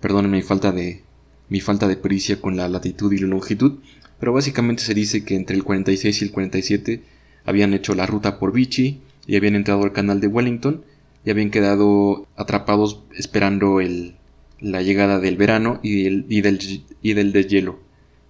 Perdónenme 0.00 0.38
mi 0.38 0.42
falta 0.42 0.72
de 0.72 1.02
mi 1.50 1.60
falta 1.60 1.86
de 1.86 1.96
pericia 1.96 2.40
con 2.40 2.56
la 2.56 2.68
latitud 2.68 3.12
y 3.12 3.18
la 3.18 3.26
longitud, 3.26 3.80
pero 4.18 4.32
básicamente 4.32 4.82
se 4.82 4.94
dice 4.94 5.24
que 5.24 5.36
entre 5.36 5.54
el 5.54 5.64
46 5.64 6.22
y 6.22 6.24
el 6.24 6.30
47 6.30 7.02
habían 7.44 7.74
hecho 7.74 7.94
la 7.94 8.06
ruta 8.06 8.38
por 8.38 8.52
Vichy 8.52 9.02
y 9.26 9.36
habían 9.36 9.56
entrado 9.56 9.82
al 9.82 9.92
canal 9.92 10.20
de 10.20 10.28
Wellington 10.28 10.82
y 11.24 11.30
habían 11.30 11.50
quedado 11.50 12.26
atrapados 12.36 13.02
esperando 13.16 13.80
el, 13.80 14.16
la 14.60 14.82
llegada 14.82 15.18
del 15.18 15.36
verano 15.36 15.80
y 15.82 16.04
del, 16.04 16.26
y 16.28 16.40
del, 16.40 16.84
y 17.02 17.14
del 17.14 17.32
deshielo. 17.32 17.80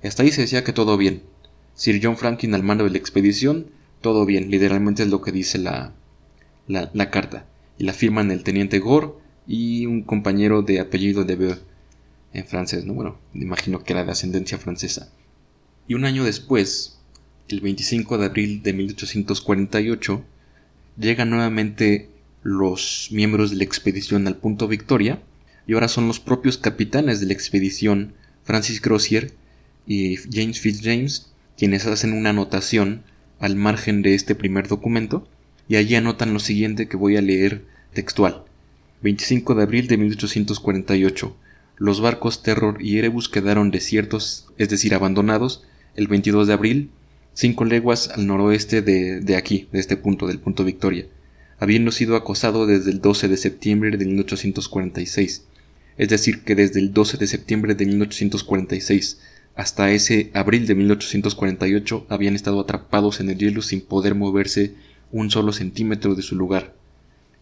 Hasta 0.03 0.23
ahí 0.23 0.33
se 0.33 0.43
decía 0.43 0.65
que 0.65 0.73
todo 0.73 0.97
bien. 0.97 1.23
Sir 1.75 2.01
John 2.03 2.17
Franklin 2.17 2.55
al 2.55 2.63
mando 2.63 2.85
de 2.85 2.91
la 2.91 2.99
expedición, 2.99 3.67
todo 4.01 4.27
bien, 4.27 4.51
literalmente 4.51 5.03
es 5.05 5.09
lo 5.09 5.23
que 5.23 5.33
dice 5.33 5.59
la, 5.59 5.93
la, 6.67 7.11
carta. 7.11 7.47
y 7.79 7.85
la 7.85 7.93
firman 7.93 8.31
el 8.31 8.43
teniente 8.43 8.79
Gore 8.79 9.13
y 9.47 9.87
un 9.87 10.03
compañero 10.03 10.63
de 10.63 10.81
apellido 10.81 11.25
de 11.25 11.37
Beur 11.37 11.59
en 12.33 12.47
francés, 12.47 12.85
¿no? 12.85 12.95
Bueno, 12.95 13.19
imagino 13.35 13.85
que 13.85 13.93
era 13.93 14.05
de 14.05 14.13
ascendencia 14.13 14.59
francesa. 14.59 15.13
Y 15.87 15.95
un 15.95 16.05
año 16.05 16.25
después, 16.25 16.99
el 17.49 17.61
25 17.61 18.19
de 18.19 18.27
abril 18.27 18.63
de 18.63 18.73
1848, 18.73 20.25
llegan 20.99 21.31
nuevamente 21.31 22.09
los 22.43 23.09
miembros 23.11 23.51
de 23.51 23.57
la 23.57 23.65
expedición 23.65 24.27
al 24.27 24.37
punto 24.37 24.69
Victoria, 24.69 25.21
y 25.67 25.75
ahora 25.75 25.89
son 25.89 26.09
los 26.09 26.21
propios 26.21 26.59
capitanes 26.59 27.21
de 27.21 27.27
la 27.27 27.33
expedición, 27.33 28.15
Francis 28.45 28.81
Crozier 28.81 29.33
y 29.87 30.17
James 30.17 30.61
Fitzjames, 30.61 31.31
quienes 31.57 31.87
hacen 31.87 32.13
una 32.13 32.31
anotación 32.31 33.03
al 33.39 33.57
margen 33.57 34.03
de 34.03 34.15
este 34.15 34.35
primer 34.35 34.69
documento, 34.69 35.29
y 35.69 35.77
allí 35.77 35.95
anotan 35.95 36.33
lo 36.33 36.41
siguiente 36.41 36.89
que 36.89 36.97
voy 36.97 37.17
a 37.17 37.23
leer 37.23 37.65
textual. 37.93 38.45
25 39.03 39.55
de 39.55 39.63
abril 39.63 39.87
de 39.87 39.97
1848. 39.97 41.37
Los 41.77 42.01
barcos 42.01 42.43
Terror 42.43 42.79
y 42.81 42.99
Erebus 42.99 43.29
quedaron 43.29 43.71
desiertos, 43.71 44.47
es 44.59 44.69
decir, 44.69 44.95
abandonados, 44.95 45.65
el 45.97 46.09
22 46.09 46.47
de 46.47 46.53
abril, 46.53 46.91
cinco 47.35 47.65
leguas 47.65 48.09
al 48.09 48.27
noroeste 48.27 48.83
de, 48.83 49.21
de 49.21 49.37
aquí, 49.37 49.69
de 49.73 49.81
este 49.81 49.97
punto, 49.97 50.27
del 50.27 50.39
punto 50.39 50.65
Victoria, 50.65 51.07
habiendo 51.63 51.93
sido 51.93 52.17
acosado 52.17 52.67
desde 52.67 52.91
el 52.91 53.01
12 53.01 53.29
de 53.29 53.37
septiembre 53.37 53.97
de 53.97 54.05
1846, 54.05 55.45
es 55.97 56.09
decir, 56.09 56.43
que 56.43 56.57
desde 56.57 56.81
el 56.81 56.93
12 56.93 57.19
de 57.19 57.29
septiembre 57.29 57.77
de 57.77 57.87
1846 57.87 59.21
hasta 59.55 59.93
ese 59.93 60.33
abril 60.35 60.67
de 60.67 60.75
1848 60.75 62.07
habían 62.09 62.35
estado 62.35 62.59
atrapados 62.59 63.21
en 63.21 63.31
el 63.31 63.39
hielo 63.39 63.63
sin 63.63 63.81
poder 63.81 64.17
moverse 64.17 64.75
un 65.13 65.31
solo 65.31 65.53
centímetro 65.53 66.17
de 66.17 66.23
su 66.23 66.35
lugar. 66.35 66.75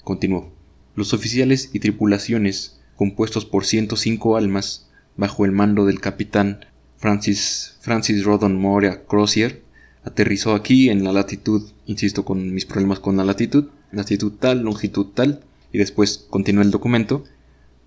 Continuó. 0.04 0.52
Los 0.94 1.14
oficiales 1.14 1.70
y 1.72 1.78
tripulaciones, 1.78 2.78
compuestos 2.96 3.46
por 3.46 3.64
105 3.64 4.37
almas, 4.37 4.90
bajo 5.16 5.46
el 5.46 5.52
mando 5.52 5.87
del 5.87 5.98
capitán 5.98 6.66
Francis, 6.98 7.78
Francis 7.80 8.22
Rodon 8.22 8.61
Moria 8.61 9.02
Crozier, 9.06 9.62
aterrizó 10.04 10.54
aquí 10.54 10.90
en 10.90 11.04
la 11.04 11.14
latitud, 11.14 11.70
insisto 11.87 12.26
con 12.26 12.52
mis 12.52 12.66
problemas 12.66 13.00
con 13.00 13.16
la 13.16 13.24
latitud, 13.24 13.68
latitud 13.92 14.33
tal, 14.33 14.62
longitud 14.62 15.07
tal, 15.14 15.42
y 15.72 15.79
después 15.79 16.26
continúa 16.31 16.64
el 16.64 16.70
documento, 16.70 17.24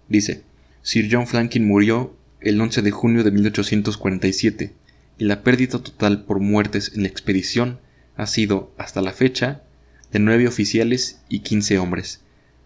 dice, 0.10 0.44
Sir 0.82 1.08
John 1.12 1.28
Flankin 1.28 1.68
murió 1.68 2.16
el 2.42 2.60
11 2.60 2.82
de 2.82 2.92
junio 2.92 3.24
de 3.24 3.32
1847 3.32 4.74
y 5.18 5.24
la 5.26 5.44
pérdida 5.44 5.82
total 5.82 6.26
por 6.26 6.40
muertes 6.40 6.92
en 6.96 7.04
la 7.04 7.08
expedición 7.08 7.80
ha 8.16 8.26
sido, 8.28 8.72
hasta 8.78 9.02
la 9.02 9.14
fecha, 9.14 9.64
de 10.12 10.20
nueve 10.20 10.48
oficiales 10.48 11.22
y 11.30 11.40
quince 11.40 11.80
hombres. 11.80 12.22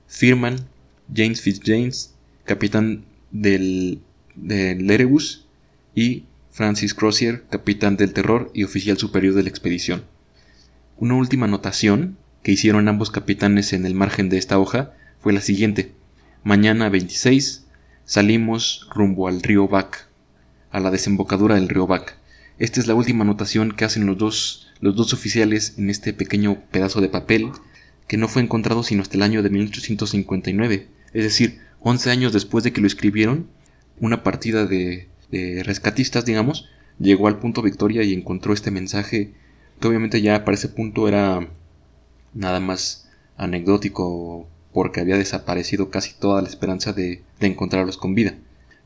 Firman 0.07 0.67
James 1.13 1.41
Fitzjames, 1.41 2.13
capitán 2.43 3.05
del, 3.31 4.01
del 4.35 4.89
Erebus, 4.89 5.45
y 5.95 6.25
Francis 6.51 6.93
Crozier, 6.93 7.43
capitán 7.49 7.97
del 7.97 8.13
Terror 8.13 8.51
y 8.53 8.63
oficial 8.63 8.97
superior 8.97 9.33
de 9.33 9.43
la 9.43 9.49
expedición. 9.49 10.03
Una 10.97 11.15
última 11.15 11.45
anotación 11.45 12.17
que 12.47 12.53
hicieron 12.53 12.87
ambos 12.87 13.11
capitanes 13.11 13.73
en 13.73 13.85
el 13.85 13.93
margen 13.93 14.29
de 14.29 14.37
esta 14.37 14.57
hoja 14.57 14.93
fue 15.19 15.33
la 15.33 15.41
siguiente. 15.41 15.91
Mañana 16.45 16.87
26 16.87 17.65
Salimos 18.05 18.87
rumbo 18.89 19.27
al 19.27 19.43
río 19.43 19.67
Bac, 19.67 20.07
a 20.71 20.79
la 20.79 20.89
desembocadura 20.89 21.55
del 21.55 21.67
río 21.67 21.87
Bac. 21.87 22.15
Esta 22.57 22.79
es 22.79 22.87
la 22.87 22.95
última 22.95 23.25
anotación 23.25 23.73
que 23.73 23.83
hacen 23.83 24.05
los 24.05 24.17
dos, 24.17 24.69
los 24.79 24.95
dos 24.95 25.11
oficiales 25.11 25.73
en 25.77 25.89
este 25.89 26.13
pequeño 26.13 26.61
pedazo 26.71 27.01
de 27.01 27.09
papel 27.09 27.51
que 28.07 28.15
no 28.15 28.29
fue 28.29 28.43
encontrado 28.43 28.81
sino 28.81 29.01
hasta 29.01 29.17
el 29.17 29.23
año 29.23 29.43
de 29.43 29.49
1859, 29.49 30.87
es 31.11 31.23
decir, 31.25 31.59
11 31.81 32.11
años 32.11 32.31
después 32.31 32.63
de 32.63 32.71
que 32.71 32.79
lo 32.79 32.87
escribieron, 32.87 33.49
una 33.99 34.23
partida 34.23 34.65
de, 34.65 35.09
de 35.31 35.63
rescatistas, 35.63 36.23
digamos, 36.23 36.69
llegó 36.97 37.27
al 37.27 37.39
punto 37.39 37.61
Victoria 37.61 38.03
y 38.03 38.13
encontró 38.13 38.53
este 38.53 38.71
mensaje 38.71 39.33
que 39.81 39.87
obviamente 39.89 40.21
ya 40.21 40.45
para 40.45 40.55
ese 40.55 40.69
punto 40.69 41.09
era 41.09 41.49
nada 42.37 42.59
más 42.59 43.09
anecdótico 43.35 44.47
porque 44.73 45.01
había 45.01 45.17
desaparecido 45.17 45.89
casi 45.89 46.13
toda 46.13 46.41
la 46.41 46.47
esperanza 46.47 46.93
de, 46.93 47.23
encontrarlos 47.39 47.97
con 47.97 48.13
vida. 48.15 48.35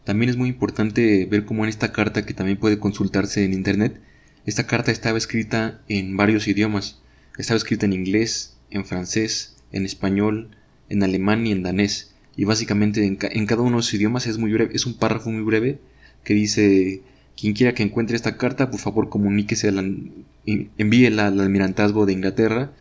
También 0.03 0.29
es 0.29 0.37
muy 0.37 0.49
importante 0.49 1.25
ver 1.25 1.45
cómo 1.45 1.63
en 1.63 1.69
esta 1.69 1.91
carta, 1.91 2.25
que 2.25 2.33
también 2.33 2.57
puede 2.57 2.79
consultarse 2.79 3.43
en 3.43 3.53
internet, 3.53 3.99
esta 4.45 4.65
carta 4.65 4.91
estaba 4.91 5.17
escrita 5.17 5.81
en 5.87 6.17
varios 6.17 6.47
idiomas. 6.47 7.01
Estaba 7.37 7.57
escrita 7.57 7.85
en 7.85 7.93
inglés, 7.93 8.55
en 8.71 8.85
francés, 8.85 9.57
en 9.71 9.85
español, 9.85 10.49
en 10.89 11.03
alemán 11.03 11.45
y 11.45 11.51
en 11.51 11.61
danés. 11.61 12.15
Y 12.35 12.45
básicamente 12.45 13.05
en, 13.05 13.17
cada 13.17 13.61
uno 13.61 13.71
de 13.71 13.77
los 13.77 13.93
idiomas 13.93 14.25
es 14.25 14.37
muy 14.37 14.51
breve, 14.51 14.73
es 14.73 14.85
un 14.85 14.95
párrafo 14.95 15.29
muy 15.29 15.43
breve 15.43 15.79
que 16.23 16.33
dice 16.33 17.01
quien 17.39 17.53
quiera 17.53 17.73
que 17.73 17.83
encuentre 17.83 18.15
esta 18.15 18.37
carta, 18.37 18.71
por 18.71 18.79
favor 18.79 19.09
comuníquese, 19.09 19.71
envíela 20.45 21.27
al 21.27 21.39
almirantazgo 21.39 22.05
de 22.05 22.13
Inglaterra 22.13 22.71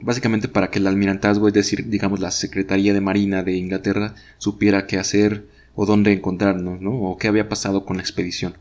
básicamente 0.00 0.48
para 0.48 0.70
que 0.70 0.78
el 0.78 0.86
almirantazgo, 0.86 1.48
es 1.48 1.54
decir, 1.54 1.88
digamos 1.88 2.20
la 2.20 2.30
Secretaría 2.30 2.94
de 2.94 3.00
Marina 3.00 3.42
de 3.42 3.56
Inglaterra, 3.56 4.14
supiera 4.38 4.86
qué 4.86 4.98
hacer 4.98 5.46
o 5.74 5.86
dónde 5.86 6.12
encontrarnos, 6.12 6.80
¿no? 6.80 6.92
O 7.02 7.18
qué 7.18 7.28
había 7.28 7.48
pasado 7.48 7.84
con 7.84 7.96
la 7.96 8.02
expedición. 8.02 8.56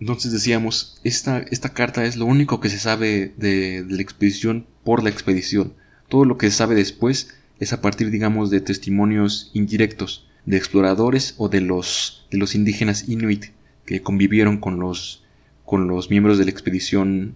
Entonces 0.00 0.32
decíamos, 0.32 0.98
esta, 1.04 1.40
esta 1.50 1.70
carta 1.74 2.04
es 2.04 2.16
lo 2.16 2.24
único 2.24 2.60
que 2.60 2.70
se 2.70 2.78
sabe 2.78 3.32
de, 3.36 3.82
de, 3.84 3.96
la 3.96 4.02
expedición 4.02 4.66
por 4.84 5.02
la 5.02 5.10
expedición. 5.10 5.74
Todo 6.08 6.24
lo 6.24 6.38
que 6.38 6.50
se 6.50 6.56
sabe 6.56 6.74
después 6.74 7.34
es 7.58 7.72
a 7.72 7.82
partir, 7.82 8.10
digamos, 8.10 8.50
de 8.50 8.60
testimonios 8.60 9.50
indirectos 9.52 10.26
de 10.46 10.56
exploradores 10.56 11.34
o 11.36 11.48
de 11.48 11.60
los, 11.60 12.26
de 12.30 12.38
los 12.38 12.54
indígenas 12.54 13.08
inuit 13.08 13.46
que 13.84 14.00
convivieron 14.00 14.58
con 14.58 14.80
los, 14.80 15.22
con 15.66 15.86
los 15.86 16.08
miembros 16.08 16.38
de 16.38 16.44
la 16.44 16.50
expedición 16.50 17.34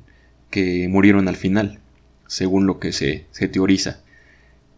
que 0.51 0.89
murieron 0.89 1.29
al 1.29 1.37
final 1.37 1.81
según 2.35 2.67
lo 2.67 2.81
que 2.81 2.93
se, 2.93 3.29
teoriza. 3.49 4.01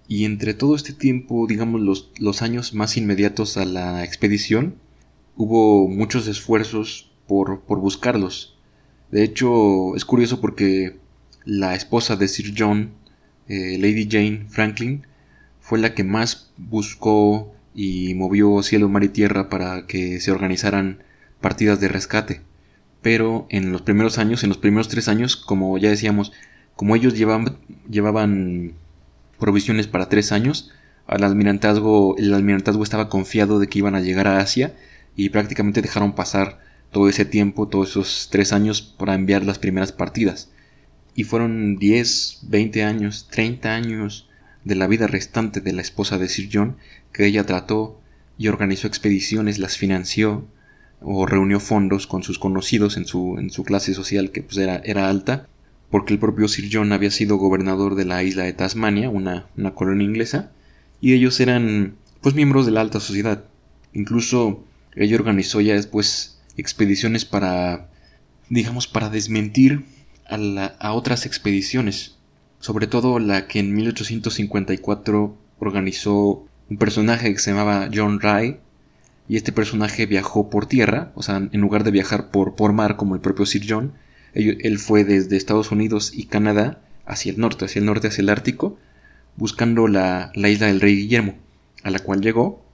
Y 0.07 0.27
entre 0.27 0.53
todo 0.53 0.77
este 0.77 0.93
tiempo, 0.93 1.47
digamos 1.49 1.81
los, 2.19 2.43
años 2.43 2.75
más 2.75 2.99
inmediatos 2.99 3.57
a 3.57 3.65
la 3.65 4.05
expedición, 4.05 4.75
hubo 5.37 5.89
muchos 5.89 6.29
esfuerzos 6.29 7.11
por, 7.27 7.63
por 7.63 7.81
buscarlos. 7.81 8.59
De 9.11 9.25
hecho, 9.25 9.97
es 9.97 10.05
curioso 10.05 10.43
porque 10.43 10.99
la 11.47 11.75
esposa 11.75 12.17
de 12.17 12.29
Sir 12.29 12.53
John, 12.57 12.91
eh, 13.49 13.79
Lady 13.79 14.07
Jane 14.11 14.47
Franklin, 14.51 15.07
fue 15.59 15.79
la 15.79 15.95
que 15.95 16.05
más 16.05 16.53
buscó 16.59 17.55
y 17.75 18.13
movió 18.15 18.63
cielo, 18.63 18.91
mar 18.91 19.03
y 19.03 19.09
tierra 19.09 19.49
para 19.49 19.87
que 19.87 20.21
se 20.21 20.31
organizaran 20.31 21.03
partidas 21.41 21.81
de 21.81 21.89
rescate. 21.89 22.43
Pero 23.01 23.47
en 23.49 23.73
los 23.73 23.81
primeros 23.81 24.19
años, 24.19 24.43
en 24.43 24.51
los 24.51 24.59
primeros 24.59 24.89
tres 24.89 25.09
años, 25.09 25.37
como 25.37 25.79
ya 25.79 25.89
decíamos, 25.89 26.33
como 26.77 26.95
ellos 26.95 27.15
llevaban, 27.15 28.75
provisiones 29.39 29.87
para 29.87 30.11
tres 30.11 30.31
años, 30.31 30.71
el 31.09 31.25
almirantazgo 31.25 32.17
estaba 32.83 33.09
confiado 33.09 33.59
de 33.59 33.67
que 33.67 33.79
iban 33.79 33.95
a 33.95 34.01
llegar 34.01 34.29
a 34.29 34.41
Asia 34.41 34.75
y 35.17 35.31
prácticamente 35.31 35.81
dejaron 35.81 36.15
pasar 36.15 36.61
todo 36.93 37.09
ese 37.09 37.25
tiempo, 37.25 37.69
todos 37.69 37.91
esos 37.91 38.29
tres 38.31 38.53
años 38.53 38.83
para 38.83 39.15
enviar 39.15 39.43
las 39.45 39.59
primeras 39.59 39.93
partidas. 39.93 40.51
Y 41.15 41.25
fueron 41.25 41.77
10, 41.77 42.41
20 42.43 42.85
años, 42.85 43.27
30 43.31 43.75
años 43.75 44.29
de 44.65 44.75
la 44.75 44.87
vida 44.87 45.07
restante 45.07 45.63
de 45.63 45.73
la 45.73 45.81
esposa 45.81 46.19
de 46.19 46.29
Sir 46.29 46.51
John 46.53 46.77
que 47.11 47.25
ella 47.25 47.47
trató 47.47 47.99
y 48.37 48.49
organizó 48.49 48.87
expediciones, 48.87 49.59
las 49.59 49.79
financió 49.79 50.47
o 51.01 51.25
reunió 51.25 51.59
fondos 51.59 52.07
con 52.07 52.23
sus 52.23 52.39
conocidos 52.39 52.99
en 52.99 53.07
su, 53.07 53.39
en 53.39 53.49
su 53.49 53.65
clase 53.65 53.95
social 53.95 54.31
que 54.31 54.43
pues 54.43 54.59
era 54.59 55.09
alta 55.09 55.49
porque 55.91 56.13
el 56.13 56.19
propio 56.19 56.49
Sir 56.49 56.69
John 56.73 56.93
había 56.93 57.11
sido 57.11 57.37
gobernador 57.37 57.95
de 57.95 58.05
la 58.05 58.23
isla 58.23 58.45
de 58.45 58.53
Tasmania, 58.53 59.09
una, 59.09 59.47
colonia 59.75 60.07
inglesa, 60.07 60.53
y 61.01 61.13
ellos 61.13 61.39
eran 61.41 61.97
pues 62.21 62.35
miembros 62.35 62.67
de 62.67 62.73
la 62.73 62.81
alta 62.81 63.01
sociedad. 63.01 63.45
Incluso 63.93 64.65
ella 64.95 65.17
organizó 65.17 65.61
ya 65.61 65.75
después 65.75 66.41
expediciones 66.57 67.25
para, 67.25 67.89
digamos, 68.49 68.89
para 68.89 69.11
desmentir 69.11 69.85
a, 70.29 70.37
a 70.81 70.93
otras 70.93 71.27
expediciones, 71.27 72.17
sobre 72.59 72.87
todo 72.87 73.19
la 73.19 73.47
que 73.47 73.61
en 73.61 73.75
1854 73.75 75.37
organizó 75.59 76.47
un 76.69 76.79
personaje 76.79 77.33
que 77.33 77.39
se 77.39 77.51
llamaba 77.51 77.89
John 77.95 78.21
Rye, 78.21 78.61
y 79.29 79.37
este 79.37 79.53
personaje 79.53 80.07
viajó 80.07 80.51
por 80.51 80.67
tierra, 80.67 81.13
o 81.15 81.23
sea, 81.23 81.37
en 81.37 81.61
lugar 81.61 81.85
de 81.85 81.91
viajar 81.91 82.31
por, 82.31 82.55
por 82.55 82.73
mar 82.73 82.97
como 82.97 83.15
el 83.15 83.21
propio 83.21 83.45
Sir 83.47 83.65
John, 83.69 83.93
él 84.37 84.79
fue 84.79 85.05
desde 85.05 85.37
Estados 85.37 85.71
Unidos 85.71 86.13
y 86.15 86.27
Canadá 86.27 86.81
hacia 87.07 87.33
el 87.33 87.39
norte, 87.39 87.65
hacia 87.65 87.81
el 87.81 87.87
norte, 87.87 88.09
hacia 88.09 88.23
el 88.23 88.29
Ártico, 88.29 88.79
buscando 89.37 89.89
la, 89.89 90.31
isla 90.35 90.67
del 90.67 90.81
Rey 90.81 90.97
Guillermo, 90.97 91.35
a 91.83 91.91
la 91.91 92.01
cual 92.01 92.21
llegó, 92.21 92.65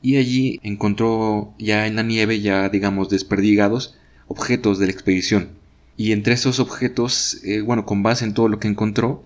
y 0.00 0.16
allí 0.16 0.60
encontró 0.62 1.54
ya 1.58 1.86
en 1.86 1.96
la 1.96 2.02
nieve, 2.02 2.40
ya 2.40 2.68
digamos 2.68 3.08
desperdigados, 3.08 3.96
objetos 4.28 4.78
de 4.78 4.86
la 4.86 4.92
expedición. 4.92 5.48
Y 5.96 6.12
entre 6.12 6.34
esos 6.34 6.60
objetos, 6.60 7.40
eh, 7.44 7.60
bueno, 7.60 7.84
con 7.84 8.02
base 8.04 8.24
en 8.24 8.34
todo 8.34 8.48
lo 8.48 8.60
que 8.60 8.68
encontró, 8.68 9.24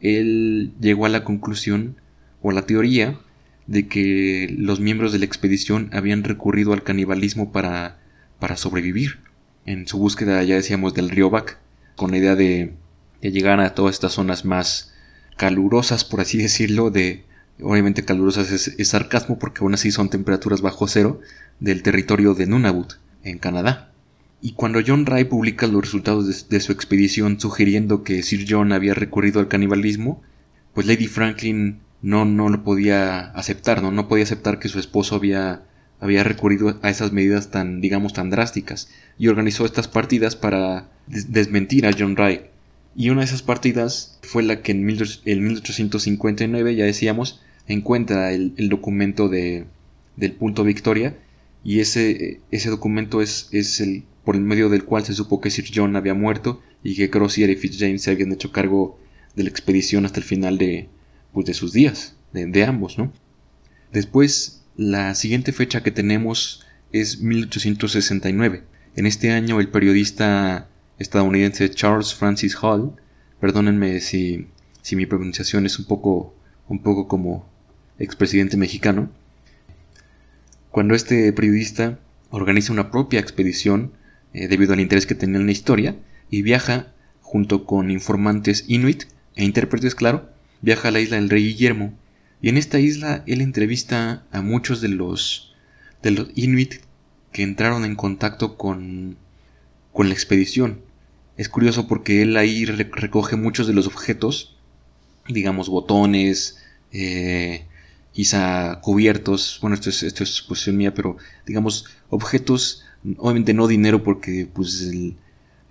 él 0.00 0.72
llegó 0.80 1.06
a 1.06 1.08
la 1.08 1.24
conclusión 1.24 1.96
o 2.40 2.52
la 2.52 2.66
teoría 2.66 3.18
de 3.66 3.88
que 3.88 4.54
los 4.56 4.78
miembros 4.80 5.12
de 5.12 5.18
la 5.18 5.24
expedición 5.24 5.90
habían 5.92 6.22
recurrido 6.22 6.72
al 6.72 6.82
canibalismo 6.84 7.50
para, 7.50 7.98
para 8.38 8.56
sobrevivir. 8.56 9.18
En 9.66 9.86
su 9.86 9.98
búsqueda, 9.98 10.42
ya 10.42 10.56
decíamos, 10.56 10.94
del 10.94 11.10
río 11.10 11.30
Bac, 11.30 11.58
con 11.96 12.10
la 12.10 12.18
idea 12.18 12.34
de, 12.34 12.74
de 13.20 13.30
llegar 13.30 13.60
a 13.60 13.74
todas 13.74 13.94
estas 13.94 14.12
zonas 14.12 14.44
más 14.44 14.92
calurosas, 15.36 16.04
por 16.04 16.20
así 16.20 16.38
decirlo, 16.38 16.90
de, 16.90 17.24
obviamente 17.60 18.04
calurosas 18.04 18.50
es, 18.50 18.88
sarcasmo 18.88 19.38
porque 19.38 19.60
aún 19.60 19.74
así 19.74 19.90
son 19.90 20.10
temperaturas 20.10 20.60
bajo 20.60 20.88
cero 20.88 21.20
del 21.60 21.82
territorio 21.82 22.34
de 22.34 22.46
Nunavut, 22.46 22.94
en 23.22 23.38
Canadá. 23.38 23.92
Y 24.40 24.52
cuando 24.52 24.80
John 24.84 25.06
Ray 25.06 25.24
publica 25.24 25.68
los 25.68 25.82
resultados 25.82 26.48
de, 26.48 26.60
su 26.60 26.72
expedición 26.72 27.38
sugiriendo 27.38 28.02
que 28.02 28.22
Sir 28.22 28.44
John 28.48 28.72
había 28.72 28.94
recurrido 28.94 29.38
al 29.38 29.48
canibalismo, 29.48 30.20
pues 30.74 30.86
Lady 30.86 31.06
Franklin 31.06 31.78
no, 32.02 32.24
no 32.24 32.48
lo 32.48 32.64
podía 32.64 33.30
aceptar, 33.30 33.82
¿no? 33.82 33.92
no 33.92 34.08
podía 34.08 34.24
aceptar 34.24 34.58
que 34.58 34.68
su 34.68 34.80
esposo 34.80 35.14
había, 35.14 35.62
había 36.02 36.22
recurrido 36.24 36.78
a 36.82 36.90
esas 36.90 37.12
medidas 37.12 37.50
tan, 37.50 37.80
digamos, 37.80 38.12
tan 38.12 38.28
drásticas, 38.28 38.90
y 39.18 39.28
organizó 39.28 39.64
estas 39.64 39.88
partidas 39.88 40.36
para 40.36 40.90
desmentir 41.06 41.86
a 41.86 41.92
John 41.98 42.16
Ray. 42.16 42.42
Y 42.94 43.08
una 43.08 43.20
de 43.20 43.26
esas 43.26 43.42
partidas 43.42 44.18
fue 44.22 44.42
la 44.42 44.60
que 44.60 44.72
en, 44.72 44.84
1859, 44.84 46.76
ya 46.76 46.84
decíamos, 46.84 47.40
encuentra 47.66 48.32
el, 48.32 48.68
documento 48.68 49.28
de, 49.28 49.64
del 50.16 50.32
punto 50.32 50.64
Victoria, 50.64 51.16
y 51.64 51.80
ese, 51.80 52.40
ese 52.50 52.68
documento 52.68 53.22
es, 53.22 53.48
es 53.52 53.80
el 53.80 54.04
por 54.24 54.36
el 54.36 54.42
medio 54.42 54.68
del 54.68 54.84
cual 54.84 55.04
se 55.04 55.14
supo 55.14 55.40
que 55.40 55.50
Sir 55.50 55.66
John 55.74 55.96
había 55.96 56.14
muerto 56.14 56.62
y 56.82 56.94
que 56.94 57.10
Crozier 57.10 57.50
y 57.50 57.56
Fitzjames 57.56 58.02
se 58.02 58.10
habían 58.10 58.32
hecho 58.32 58.52
cargo 58.52 58.98
de 59.34 59.44
la 59.44 59.50
expedición 59.50 60.04
hasta 60.04 60.20
el 60.20 60.24
final 60.24 60.58
de, 60.58 60.88
pues, 61.32 61.46
de 61.46 61.54
sus 61.54 61.72
días, 61.72 62.16
de, 62.32 62.64
ambos, 62.64 62.98
¿no? 62.98 63.12
Después, 63.92 64.61
la 64.76 65.14
siguiente 65.14 65.52
fecha 65.52 65.82
que 65.82 65.90
tenemos 65.90 66.64
es 66.92 67.20
1869. 67.20 68.64
En 68.96 69.06
este 69.06 69.32
año 69.32 69.60
el 69.60 69.68
periodista 69.68 70.68
estadounidense 70.98 71.70
Charles 71.70 72.14
Francis 72.14 72.56
Hall, 72.60 72.94
perdónenme 73.40 74.00
si, 74.00 74.48
si 74.82 74.96
mi 74.96 75.06
pronunciación 75.06 75.66
es 75.66 75.78
un 75.78 75.86
poco, 75.86 76.34
un 76.68 76.80
poco 76.82 77.08
como 77.08 77.46
expresidente 77.98 78.56
mexicano, 78.56 79.10
cuando 80.70 80.94
este 80.94 81.32
periodista 81.32 81.98
organiza 82.30 82.72
una 82.72 82.90
propia 82.90 83.20
expedición 83.20 83.92
eh, 84.32 84.48
debido 84.48 84.72
al 84.72 84.80
interés 84.80 85.06
que 85.06 85.14
tenía 85.14 85.38
en 85.38 85.46
la 85.46 85.52
historia, 85.52 85.96
y 86.30 86.40
viaja 86.40 86.92
junto 87.20 87.66
con 87.66 87.90
informantes 87.90 88.64
inuit 88.68 89.04
e 89.36 89.44
intérpretes, 89.44 89.94
claro, 89.94 90.30
viaja 90.62 90.88
a 90.88 90.90
la 90.90 91.00
isla 91.00 91.16
del 91.16 91.28
rey 91.28 91.44
Guillermo, 91.44 91.92
y 92.42 92.48
en 92.48 92.58
esta 92.58 92.80
isla 92.80 93.22
él 93.26 93.40
entrevista 93.40 94.26
a 94.32 94.42
muchos 94.42 94.80
de 94.80 94.88
los, 94.88 95.54
de 96.02 96.10
los 96.10 96.28
inuit 96.34 96.74
que 97.30 97.44
entraron 97.44 97.84
en 97.84 97.94
contacto 97.94 98.58
con, 98.58 99.16
con 99.92 100.08
la 100.08 100.14
expedición. 100.14 100.80
Es 101.36 101.48
curioso 101.48 101.86
porque 101.86 102.20
él 102.20 102.36
ahí 102.36 102.64
recoge 102.64 103.36
muchos 103.36 103.68
de 103.68 103.72
los 103.72 103.86
objetos, 103.86 104.56
digamos 105.28 105.68
botones, 105.68 106.58
eh, 106.90 107.64
quizá 108.10 108.80
cubiertos, 108.80 109.58
bueno, 109.62 109.74
esto 109.74 109.88
es, 109.88 110.02
esto 110.02 110.24
es 110.24 110.68
mía, 110.68 110.92
pero 110.94 111.16
digamos 111.46 111.86
objetos 112.10 112.84
obviamente 113.18 113.54
no 113.54 113.68
dinero 113.68 114.02
porque 114.02 114.48
pues 114.52 114.90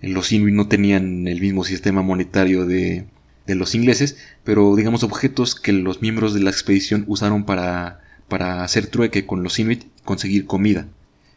los 0.00 0.32
inuit 0.32 0.54
no 0.54 0.68
tenían 0.68 1.28
el 1.28 1.40
mismo 1.40 1.64
sistema 1.64 2.00
monetario 2.00 2.64
de, 2.64 3.06
de, 3.46 3.54
los 3.54 3.74
ingleses, 3.74 4.16
pero 4.44 4.74
digamos 4.76 5.02
objetos 5.02 5.54
que 5.54 5.72
los 5.72 6.02
miembros 6.02 6.34
de 6.34 6.40
la 6.40 6.50
expedición 6.50 7.04
usaron 7.06 7.44
para, 7.44 8.00
para 8.28 8.64
hacer 8.64 8.86
trueque 8.86 9.26
con 9.26 9.42
los 9.42 9.58
inuit 9.58 9.84
conseguir 10.04 10.46
comida. 10.46 10.88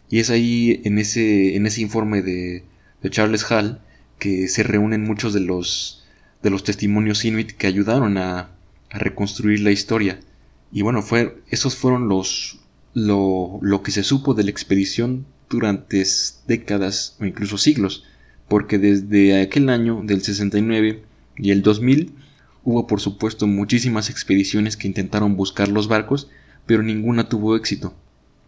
Y 0.10 0.20
es 0.20 0.30
ahí 0.30 0.82
en 0.86 1.00
ese, 1.00 1.56
en 1.56 1.66
ese 1.66 1.82
informe 1.82 2.22
de, 2.22 2.64
de 3.02 3.10
Charles 3.10 3.44
Hall 3.52 3.80
que 4.20 4.48
se 4.48 4.64
reúnen 4.64 5.04
muchos 5.04 5.34
de 5.34 5.42
los, 5.42 6.06
de 6.42 6.50
los 6.50 6.64
testimonios 6.64 7.26
inuit 7.26 7.52
que 7.52 7.68
ayudaron 7.68 8.18
a, 8.18 8.52
a 8.92 9.00
reconstruir 9.00 9.62
la 9.62 9.72
historia. 9.72 10.20
Y 10.72 10.82
bueno, 10.82 11.02
fue, 11.02 11.38
esos 11.50 11.76
fueron 11.76 12.08
los, 12.08 12.60
lo, 12.94 13.60
lo 13.62 13.84
que 13.84 13.92
se 13.92 14.04
supo 14.04 14.34
de 14.34 14.44
la 14.44 14.52
expedición 14.52 15.26
durante 15.50 16.04
décadas 16.48 17.16
o 17.20 17.26
incluso 17.26 17.58
siglos, 17.58 18.04
porque 18.48 18.78
desde 18.78 19.42
aquel 19.42 19.70
año 19.70 20.02
del 20.04 20.22
69 20.22 21.04
y 21.38 21.52
el 21.52 21.62
2000 21.62 22.14
hubo 22.64 22.88
por 22.88 23.02
supuesto 23.02 23.48
muchísimas 23.48 24.10
expediciones 24.10 24.78
que 24.78 24.88
intentaron 24.88 25.36
buscar 25.36 25.68
los 25.68 25.88
barcos, 25.88 26.30
pero 26.66 26.84
ninguna 26.84 27.30
tuvo 27.30 27.56
éxito. 27.56 27.94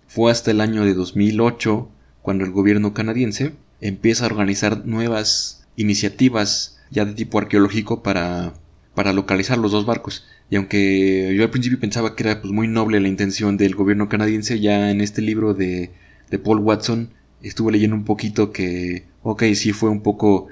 Fue 0.08 0.32
hasta 0.32 0.52
el 0.52 0.62
año 0.62 0.86
de 0.86 0.94
2008 0.94 1.90
cuando 2.22 2.44
el 2.44 2.52
gobierno 2.52 2.94
canadiense 2.94 3.54
empieza 3.82 4.24
a 4.24 4.28
organizar 4.28 4.86
nuevas 4.86 5.68
iniciativas 5.76 6.80
ya 6.90 7.06
de 7.06 7.14
tipo 7.14 7.38
arqueológico 7.38 8.02
para, 8.02 8.54
para 8.96 9.14
localizar 9.14 9.58
los 9.58 9.72
dos 9.72 9.86
barcos. 9.86 10.26
Y 10.50 10.56
aunque 10.56 11.34
yo 11.36 11.44
al 11.44 11.52
principio 11.52 11.80
pensaba 11.80 12.16
que 12.16 12.24
era 12.24 12.42
pues, 12.42 12.54
muy 12.54 12.68
noble 12.68 13.00
la 13.00 13.10
intención 13.10 13.58
del 13.58 13.76
gobierno 13.76 14.10
canadiense, 14.10 14.60
ya 14.60 14.90
en 14.90 15.02
este 15.02 15.22
libro 15.22 15.54
de 15.54 15.92
de 16.30 16.40
Paul 16.40 16.60
Watson, 16.60 17.10
estuve 17.42 17.72
leyendo 17.72 17.96
un 17.96 18.06
poquito 18.06 18.52
que, 18.52 19.06
ok, 19.24 19.44
sí 19.56 19.72
fue 19.72 19.90
un 19.90 20.02
poco 20.02 20.48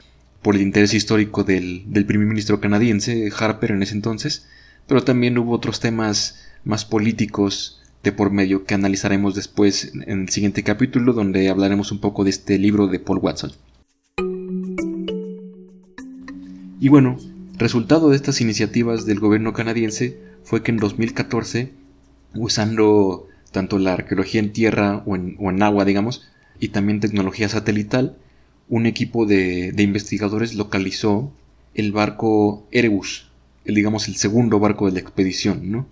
por 0.46 0.56
el 0.56 0.62
interés 0.62 0.94
histórico 0.94 1.44
del, 1.44 1.86
del 1.88 2.06
primer 2.06 2.28
ministro 2.28 2.62
canadiense, 2.62 3.32
Harper 3.36 3.72
en 3.72 3.82
ese 3.82 3.96
entonces, 3.96 4.46
pero 4.86 5.04
también 5.04 5.40
hubo 5.40 5.52
otros 5.54 5.80
temas 5.80 6.40
más 6.64 6.86
políticos 6.86 7.82
de 8.04 8.12
por 8.12 8.30
medio 8.30 8.64
que 8.64 8.76
analizaremos 8.76 9.34
después 9.34 9.92
en 10.06 10.22
el 10.22 10.30
siguiente 10.30 10.62
capítulo 10.62 11.14
donde 11.14 11.50
hablaremos 11.50 11.92
un 11.92 12.00
poco 12.00 12.24
de 12.24 12.30
este 12.30 12.60
libro 12.60 12.86
de 12.86 13.00
Paul 13.00 13.18
Watson. 13.18 13.54
Y 16.80 16.90
bueno, 16.90 17.18
resultado 17.58 18.12
de 18.12 18.16
estas 18.16 18.40
iniciativas 18.40 19.08
del 19.08 19.20
gobierno 19.20 19.52
canadiense 19.52 20.20
fue 20.44 20.62
que 20.62 20.70
en 20.70 20.78
2014, 20.78 21.72
usando 22.36 23.28
tanto 23.52 23.80
la 23.80 23.94
arqueología 23.94 24.42
en 24.42 24.54
tierra 24.54 25.02
o 25.08 25.16
en, 25.16 25.64
agua, 25.64 25.86
digamos, 25.86 26.30
y 26.60 26.68
también 26.68 27.00
tecnología 27.00 27.50
satelital, 27.50 28.18
un 28.70 28.86
equipo 28.86 29.26
de, 29.26 29.74
investigadores 29.78 30.56
localizó 30.56 31.32
el 31.74 31.92
barco 31.92 32.68
Erebus, 32.72 33.30
el, 33.66 33.76
digamos 33.76 34.08
el 34.08 34.16
segundo 34.16 34.60
barco 34.60 34.86
de 34.86 34.94
la 34.94 35.00
expedición, 35.00 35.72
¿no? 35.72 35.88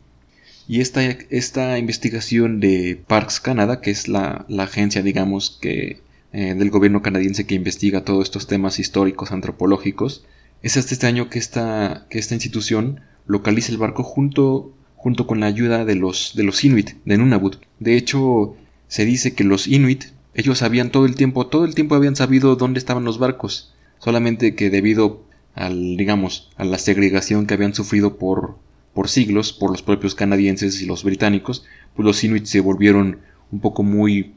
Y 0.68 0.80
esta, 0.80 1.04
esta 1.04 1.78
investigación 1.78 2.62
de 2.62 3.02
Parks 3.08 3.42
Canada, 3.42 3.82
que 3.82 3.92
es 3.92 4.08
la, 4.08 4.46
agencia, 4.58 5.02
digamos, 5.02 5.58
que, 5.62 6.00
eh, 6.32 6.56
del 6.56 6.70
gobierno 6.70 7.02
canadiense 7.02 7.46
que 7.46 7.56
investiga 7.56 8.06
todos 8.06 8.24
estos 8.24 8.48
temas 8.48 8.80
históricos, 8.80 9.32
antropológicos, 9.32 10.26
es 10.62 10.78
hasta 10.78 10.94
este 10.94 11.08
año 11.08 11.30
que 11.30 11.40
esta, 11.40 12.08
que 12.10 12.18
esta 12.18 12.36
institución 12.36 13.02
localiza 13.26 13.74
el 13.74 13.78
barco 13.78 14.04
junto 14.04 14.74
junto 15.04 15.28
con 15.28 15.42
la 15.42 15.48
ayuda 15.48 15.84
de 15.84 15.96
los, 15.96 16.32
de 16.34 16.44
los 16.44 16.64
Inuit 16.64 16.92
de 17.04 17.18
Nunavut. 17.18 17.58
De 17.78 17.98
hecho, 17.98 18.56
se 18.88 19.04
dice 19.04 19.34
que 19.34 19.44
los 19.44 19.68
Inuit, 19.68 20.06
ellos 20.34 20.60
sabían 20.60 20.92
todo 20.92 21.06
el 21.06 21.16
tiempo, 21.16 21.48
todo 21.48 21.66
el 21.66 21.76
tiempo 21.76 21.96
habían 21.96 22.16
sabido 22.16 22.56
dónde 22.56 22.80
estaban 22.80 23.04
los 23.04 23.20
barcos, 23.20 23.74
solamente 24.00 24.56
que 24.56 24.70
debido 24.70 25.24
al, 25.56 25.98
digamos, 25.98 26.52
a 26.58 26.66
la 26.66 26.78
segregación 26.78 27.46
que 27.46 27.54
habían 27.54 27.76
sufrido 27.76 28.18
por, 28.18 28.58
por 28.94 29.10
siglos 29.10 29.54
por 29.54 29.72
los 29.72 29.82
propios 29.82 30.16
canadienses 30.16 30.82
y 30.82 30.86
los 30.86 31.04
británicos, 31.04 31.66
pues 31.96 32.06
los 32.06 32.24
Inuit 32.24 32.46
se 32.46 32.60
volvieron 32.60 33.20
un 33.52 33.60
poco 33.60 33.84
muy, 33.84 34.34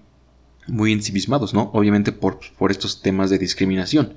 muy 0.66 0.92
ensimismados, 0.92 1.54
¿no? 1.54 1.70
Obviamente 1.72 2.12
por, 2.12 2.40
por 2.58 2.70
estos 2.70 3.00
temas 3.00 3.30
de 3.30 3.38
discriminación. 3.38 4.14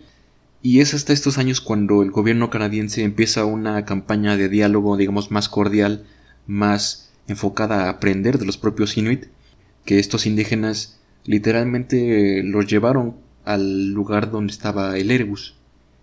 Y 0.62 0.82
es 0.82 0.94
hasta 0.94 1.14
estos 1.14 1.38
años 1.38 1.62
cuando 1.62 2.04
el 2.04 2.12
gobierno 2.12 2.50
canadiense 2.50 3.04
empieza 3.04 3.46
una 3.46 3.86
campaña 3.86 4.36
de 4.36 4.50
diálogo, 4.50 4.98
digamos, 4.98 5.32
más 5.32 5.48
cordial 5.48 6.06
más 6.50 7.12
enfocada 7.28 7.86
a 7.86 7.90
aprender 7.90 8.40
de 8.40 8.46
los 8.46 8.58
propios 8.58 8.98
inuit, 8.98 9.28
que 9.86 10.00
estos 10.00 10.26
indígenas 10.26 10.99
literalmente 11.30 12.42
los 12.42 12.66
llevaron 12.66 13.16
al 13.46 13.92
lugar 13.92 14.32
donde 14.32 14.52
estaba 14.52 14.98
el 14.98 15.12
Erebus. 15.12 15.54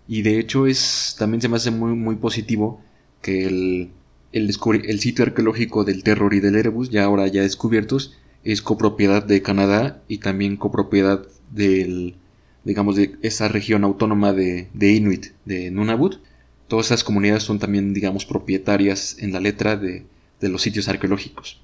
Y 0.07 0.21
de 0.21 0.39
hecho 0.39 0.67
es 0.67 1.17
también 1.19 1.41
se 1.41 1.49
me 1.49 1.57
hace 1.57 1.69
muy, 1.69 1.95
muy 1.95 2.15
positivo 2.15 2.81
que 3.21 3.45
el, 3.45 3.89
el, 4.31 4.99
sitio 5.01 5.25
arqueológico 5.25 5.83
del 5.83 6.01
Terror 6.03 6.33
y 6.33 6.39
del 6.39 6.55
Erebus, 6.55 6.91
ya 6.91 7.03
ahora 7.03 7.27
ya 7.27 7.41
descubiertos, 7.41 8.15
es 8.45 8.61
copropiedad 8.61 9.21
de 9.21 9.41
Canadá 9.41 10.01
y 10.07 10.19
también 10.19 10.55
copropiedad 10.55 11.27
del, 11.51 12.15
digamos, 12.63 12.95
de 12.95 13.17
esa 13.21 13.49
región 13.49 13.83
autónoma 13.83 14.31
de, 14.31 14.69
de 14.73 14.93
Inuit, 14.93 15.33
de 15.43 15.71
Nunavut. 15.71 16.21
Todas 16.69 16.85
esas 16.85 17.03
comunidades 17.03 17.43
son 17.43 17.59
también, 17.59 17.93
digamos, 17.93 18.25
propietarias 18.25 19.17
en 19.19 19.33
la 19.33 19.41
letra 19.41 19.75
de, 19.75 20.05
de 20.39 20.47
los 20.47 20.61
sitios 20.61 20.87
arqueológicos. 20.87 21.59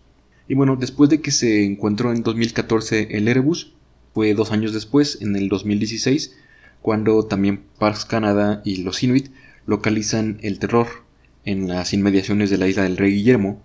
Y 0.48 0.56
bueno, 0.56 0.76
después 0.76 1.10
de 1.10 1.22
que 1.22 1.32
se 1.32 1.64
encontró 1.64 2.12
en 2.12 2.24
2014 2.24 3.10
el 3.12 3.28
Erebus, 3.28 3.74
fue 4.14 4.34
dos 4.34 4.52
años 4.52 4.74
después, 4.74 5.20
en 5.22 5.36
el 5.36 5.50
2016, 5.50 6.36
cuando 6.82 7.26
también 7.26 7.64
Parks 7.80 8.06
Canada 8.06 8.62
y 8.66 8.84
los 8.84 9.02
Inuit 9.04 9.30
localizan 9.66 10.38
el 10.42 10.60
terror 10.60 10.88
en 11.46 11.68
las 11.68 11.94
inmediaciones 11.94 12.50
de 12.50 12.58
la 12.58 12.68
isla 12.68 12.84
del 12.84 12.98
Rey 12.98 13.14
Guillermo, 13.14 13.62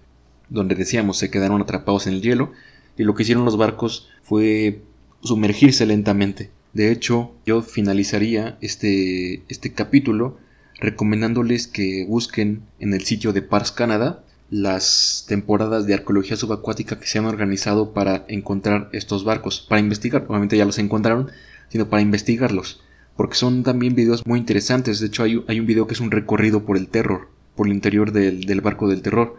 donde 0.48 0.74
decíamos 0.74 1.18
se 1.18 1.30
quedaron 1.30 1.60
atrapados 1.60 2.06
en 2.06 2.14
el 2.14 2.22
hielo 2.22 2.52
y 2.96 3.04
lo 3.04 3.14
que 3.14 3.24
hicieron 3.24 3.44
los 3.44 3.56
barcos 3.56 4.08
fue 4.22 4.82
sumergirse 5.22 5.84
lentamente. 5.84 6.50
De 6.72 6.92
hecho, 6.92 7.34
yo 7.44 7.62
finalizaría 7.62 8.56
este, 8.60 9.42
este 9.48 9.72
capítulo 9.72 10.38
recomendándoles 10.80 11.66
que 11.66 12.04
busquen 12.08 12.62
en 12.78 12.94
el 12.94 13.04
sitio 13.04 13.32
de 13.32 13.42
Pars 13.42 13.72
Canada 13.72 14.24
las 14.50 15.26
temporadas 15.28 15.86
de 15.86 15.94
arqueología 15.94 16.36
subacuática 16.36 16.98
que 16.98 17.06
se 17.06 17.18
han 17.18 17.26
organizado 17.26 17.92
para 17.92 18.24
encontrar 18.28 18.88
estos 18.92 19.24
barcos, 19.24 19.66
para 19.68 19.80
investigar, 19.80 20.24
obviamente 20.28 20.56
ya 20.56 20.64
los 20.64 20.78
encontraron, 20.78 21.30
sino 21.68 21.88
para 21.88 22.02
investigarlos, 22.02 22.80
porque 23.16 23.36
son 23.36 23.62
también 23.62 23.94
videos 23.94 24.26
muy 24.26 24.38
interesantes, 24.38 25.00
de 25.00 25.08
hecho 25.08 25.22
hay, 25.22 25.36
un 25.36 25.66
video 25.66 25.86
que 25.86 25.94
es 25.94 26.00
un 26.00 26.10
recorrido 26.10 26.64
por 26.64 26.78
el 26.78 26.88
terror, 26.88 27.28
por 27.56 27.66
el 27.66 27.74
interior 27.74 28.12
del, 28.12 28.60
barco 28.62 28.88
del 28.88 29.02
terror, 29.02 29.36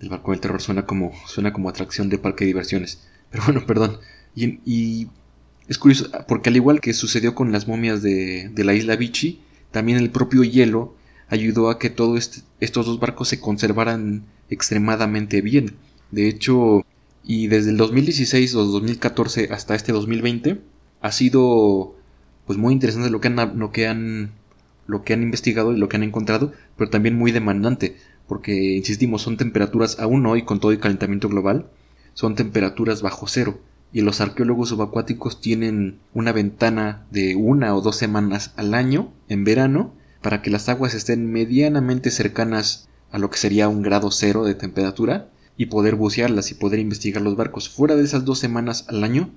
el 0.00 0.10
barco 0.10 0.32
del 0.32 0.40
terror 0.40 0.60
suena 0.60 0.84
como, 0.84 1.12
suena 1.26 1.52
como 1.52 1.70
atracción 1.70 2.10
de 2.10 2.18
parque 2.18 2.44
de 2.44 2.48
diversiones, 2.48 3.08
pero 3.30 3.44
bueno, 3.44 3.64
perdón, 3.66 3.98
y, 4.34 5.08
es 5.66 5.78
curioso, 5.78 6.10
porque 6.28 6.50
al 6.50 6.56
igual 6.56 6.80
que 6.80 6.92
sucedió 6.92 7.34
con 7.34 7.50
las 7.50 7.66
momias 7.66 8.00
de, 8.00 8.50
de 8.50 8.64
la 8.64 8.74
isla 8.74 8.94
Vichy, 8.94 9.40
también 9.72 9.98
el 9.98 10.10
propio 10.10 10.44
hielo 10.44 10.94
ayudó 11.28 11.70
a 11.70 11.78
que 11.78 11.90
todos 11.90 12.44
estos 12.60 12.86
dos 12.86 13.00
barcos 13.00 13.28
se 13.28 13.40
conservaran 13.40 14.24
extremadamente 14.48 15.40
bien. 15.40 15.76
De 16.10 16.28
hecho, 16.28 16.84
y 17.24 17.48
desde 17.48 17.70
el 17.70 17.76
2016 17.76 18.54
o 18.54 18.64
2014 18.64 19.48
hasta 19.50 19.74
este 19.74 19.92
2020 19.92 20.60
ha 21.00 21.12
sido 21.12 21.96
pues 22.46 22.58
muy 22.58 22.72
interesante 22.72 23.10
lo 23.10 23.20
que 23.20 23.28
han 23.28 23.58
lo 23.58 23.72
que 23.72 23.88
han 23.88 24.32
lo 24.86 25.02
que 25.02 25.12
han 25.12 25.22
investigado 25.22 25.72
y 25.72 25.78
lo 25.78 25.88
que 25.88 25.96
han 25.96 26.04
encontrado, 26.04 26.52
pero 26.76 26.90
también 26.90 27.16
muy 27.16 27.32
demandante, 27.32 27.96
porque 28.28 28.76
insistimos, 28.76 29.22
son 29.22 29.36
temperaturas 29.36 29.98
aún 29.98 30.24
hoy 30.26 30.42
con 30.42 30.60
todo 30.60 30.70
el 30.70 30.78
calentamiento 30.78 31.28
global, 31.28 31.66
son 32.14 32.36
temperaturas 32.36 33.02
bajo 33.02 33.26
cero 33.26 33.58
y 33.92 34.02
los 34.02 34.20
arqueólogos 34.20 34.68
subacuáticos 34.68 35.40
tienen 35.40 35.98
una 36.14 36.32
ventana 36.32 37.04
de 37.10 37.34
una 37.34 37.74
o 37.74 37.80
dos 37.80 37.96
semanas 37.96 38.52
al 38.56 38.74
año 38.74 39.12
en 39.28 39.42
verano 39.44 39.92
para 40.26 40.42
que 40.42 40.50
las 40.50 40.68
aguas 40.68 40.92
estén 40.94 41.30
medianamente 41.30 42.10
cercanas 42.10 42.88
a 43.12 43.18
lo 43.20 43.30
que 43.30 43.38
sería 43.38 43.68
un 43.68 43.82
grado 43.82 44.10
cero 44.10 44.44
de 44.44 44.56
temperatura 44.56 45.28
y 45.56 45.66
poder 45.66 45.94
bucearlas 45.94 46.50
y 46.50 46.54
poder 46.54 46.80
investigar 46.80 47.22
los 47.22 47.36
barcos. 47.36 47.68
Fuera 47.68 47.94
de 47.94 48.02
esas 48.02 48.24
dos 48.24 48.40
semanas 48.40 48.86
al 48.88 49.04
año, 49.04 49.30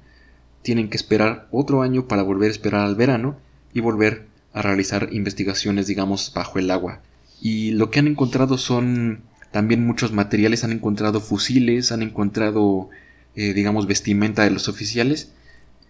tienen 0.64 0.90
que 0.90 0.98
esperar 0.98 1.48
otro 1.52 1.84
año 1.84 2.08
para 2.08 2.24
volver 2.24 2.48
a 2.48 2.54
esperar 2.54 2.88
al 2.88 2.96
verano 2.96 3.38
y 3.72 3.82
volver 3.82 4.26
a 4.52 4.64
realizar 4.64 5.10
investigaciones, 5.12 5.86
digamos, 5.86 6.32
bajo 6.34 6.58
el 6.58 6.72
agua. 6.72 7.04
Y 7.40 7.70
lo 7.74 7.92
que 7.92 8.00
han 8.00 8.08
encontrado 8.08 8.58
son 8.58 9.22
también 9.52 9.86
muchos 9.86 10.12
materiales, 10.12 10.64
han 10.64 10.72
encontrado 10.72 11.22
fusiles, 11.22 11.92
han 11.92 12.02
encontrado, 12.02 12.90
eh, 13.36 13.54
digamos, 13.54 13.86
vestimenta 13.86 14.44
de 14.44 14.50
los 14.50 14.68
oficiales. 14.68 15.34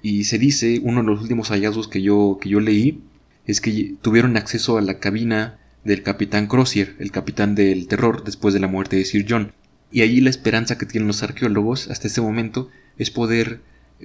Y 0.01 0.25
se 0.25 0.37
dice, 0.37 0.81
uno 0.83 0.99
de 0.99 1.07
los 1.07 1.21
últimos 1.21 1.51
hallazgos 1.51 1.87
que 1.87 2.01
yo, 2.01 2.37
que 2.41 2.49
yo 2.49 2.59
leí, 2.59 3.01
es 3.49 3.61
que 3.61 3.95
tuvieron 4.03 4.37
acceso 4.37 4.77
a 4.77 4.81
la 4.81 4.99
cabina 4.99 5.57
del 5.83 6.03
capitán 6.03 6.45
Crozier, 6.45 6.95
el 6.99 7.11
capitán 7.11 7.55
del 7.55 7.87
terror 7.87 8.23
después 8.23 8.53
de 8.53 8.59
la 8.59 8.67
muerte 8.67 8.95
de 8.95 9.05
Sir 9.05 9.25
John. 9.27 9.53
Y 9.91 10.03
allí 10.03 10.21
la 10.21 10.29
esperanza 10.29 10.77
que 10.77 10.85
tienen 10.85 11.07
los 11.07 11.23
arqueólogos 11.23 11.89
hasta 11.89 12.07
ese 12.07 12.21
momento 12.21 12.69
es 12.99 13.09
poder, 13.09 13.61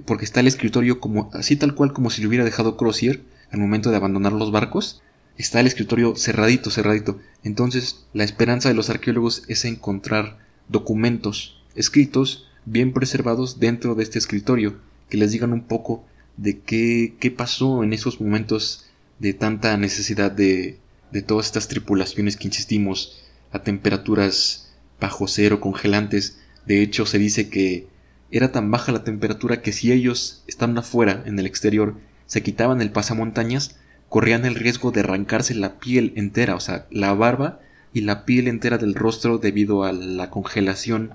porque 0.06 0.24
está 0.24 0.40
el 0.40 0.46
escritorio 0.46 0.98
como 0.98 1.30
así 1.34 1.56
tal 1.56 1.74
cual 1.74 1.92
como 1.92 2.08
si 2.08 2.22
lo 2.22 2.28
hubiera 2.28 2.46
dejado 2.46 2.78
Crozier 2.78 3.22
al 3.50 3.60
momento 3.60 3.90
de 3.90 3.96
abandonar 3.96 4.32
los 4.32 4.50
barcos, 4.50 5.02
está 5.36 5.60
el 5.60 5.66
escritorio 5.66 6.16
cerradito, 6.16 6.70
cerradito. 6.70 7.20
Entonces, 7.42 8.06
la 8.14 8.24
esperanza 8.24 8.70
de 8.70 8.74
los 8.74 8.88
arqueólogos 8.88 9.42
es 9.48 9.66
encontrar 9.66 10.38
documentos 10.70 11.60
escritos 11.74 12.48
bien 12.64 12.94
preservados 12.94 13.60
dentro 13.60 13.94
de 13.94 14.04
este 14.04 14.18
escritorio 14.18 14.78
que 15.10 15.18
les 15.18 15.32
digan 15.32 15.52
un 15.52 15.64
poco 15.64 16.02
de 16.38 16.60
qué, 16.60 17.14
qué 17.20 17.30
pasó 17.30 17.84
en 17.84 17.92
esos 17.92 18.22
momentos 18.22 18.86
de 19.24 19.32
tanta 19.32 19.74
necesidad 19.78 20.30
de, 20.30 20.80
de 21.10 21.22
todas 21.22 21.46
estas 21.46 21.66
tripulaciones 21.66 22.36
que 22.36 22.46
insistimos 22.46 23.24
a 23.52 23.62
temperaturas 23.62 24.70
bajo 25.00 25.28
cero 25.28 25.60
congelantes. 25.60 26.40
De 26.66 26.82
hecho, 26.82 27.06
se 27.06 27.18
dice 27.18 27.48
que 27.48 27.86
era 28.30 28.52
tan 28.52 28.70
baja 28.70 28.92
la 28.92 29.02
temperatura 29.02 29.62
que 29.62 29.72
si 29.72 29.92
ellos, 29.92 30.44
estando 30.46 30.80
afuera, 30.80 31.22
en 31.24 31.38
el 31.38 31.46
exterior, 31.46 31.96
se 32.26 32.42
quitaban 32.42 32.82
el 32.82 32.90
pasamontañas, 32.92 33.76
corrían 34.10 34.44
el 34.44 34.56
riesgo 34.56 34.90
de 34.90 35.00
arrancarse 35.00 35.54
la 35.54 35.78
piel 35.78 36.12
entera, 36.16 36.54
o 36.54 36.60
sea, 36.60 36.86
la 36.90 37.14
barba 37.14 37.60
y 37.94 38.02
la 38.02 38.26
piel 38.26 38.46
entera 38.46 38.76
del 38.76 38.94
rostro 38.94 39.38
debido 39.38 39.84
a 39.84 39.92
la 39.92 40.28
congelación, 40.28 41.14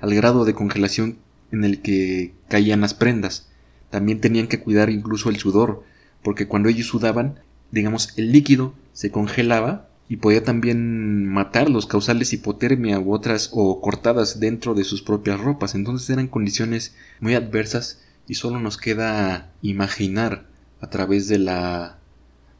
al 0.00 0.12
grado 0.12 0.44
de 0.44 0.54
congelación 0.54 1.18
en 1.52 1.62
el 1.62 1.82
que 1.82 2.34
caían 2.48 2.80
las 2.80 2.94
prendas. 2.94 3.48
También 3.90 4.20
tenían 4.20 4.48
que 4.48 4.58
cuidar 4.58 4.90
incluso 4.90 5.30
el 5.30 5.36
sudor, 5.36 5.84
porque 6.24 6.48
cuando 6.48 6.68
ellos 6.68 6.88
sudaban, 6.88 7.43
digamos, 7.74 8.14
el 8.16 8.32
líquido 8.32 8.74
se 8.92 9.10
congelaba 9.10 9.88
y 10.08 10.16
podía 10.16 10.44
también 10.44 11.26
matarlos, 11.26 11.86
causarles 11.86 12.32
hipotermia 12.32 13.00
u 13.00 13.12
otras 13.12 13.50
o 13.52 13.80
cortadas 13.80 14.38
dentro 14.38 14.74
de 14.74 14.84
sus 14.84 15.02
propias 15.02 15.40
ropas. 15.40 15.74
Entonces 15.74 16.08
eran 16.10 16.28
condiciones 16.28 16.94
muy 17.20 17.34
adversas 17.34 18.00
y 18.28 18.34
solo 18.34 18.60
nos 18.60 18.78
queda 18.78 19.52
imaginar 19.60 20.46
a 20.80 20.88
través 20.88 21.28
de 21.28 21.38
la 21.38 21.98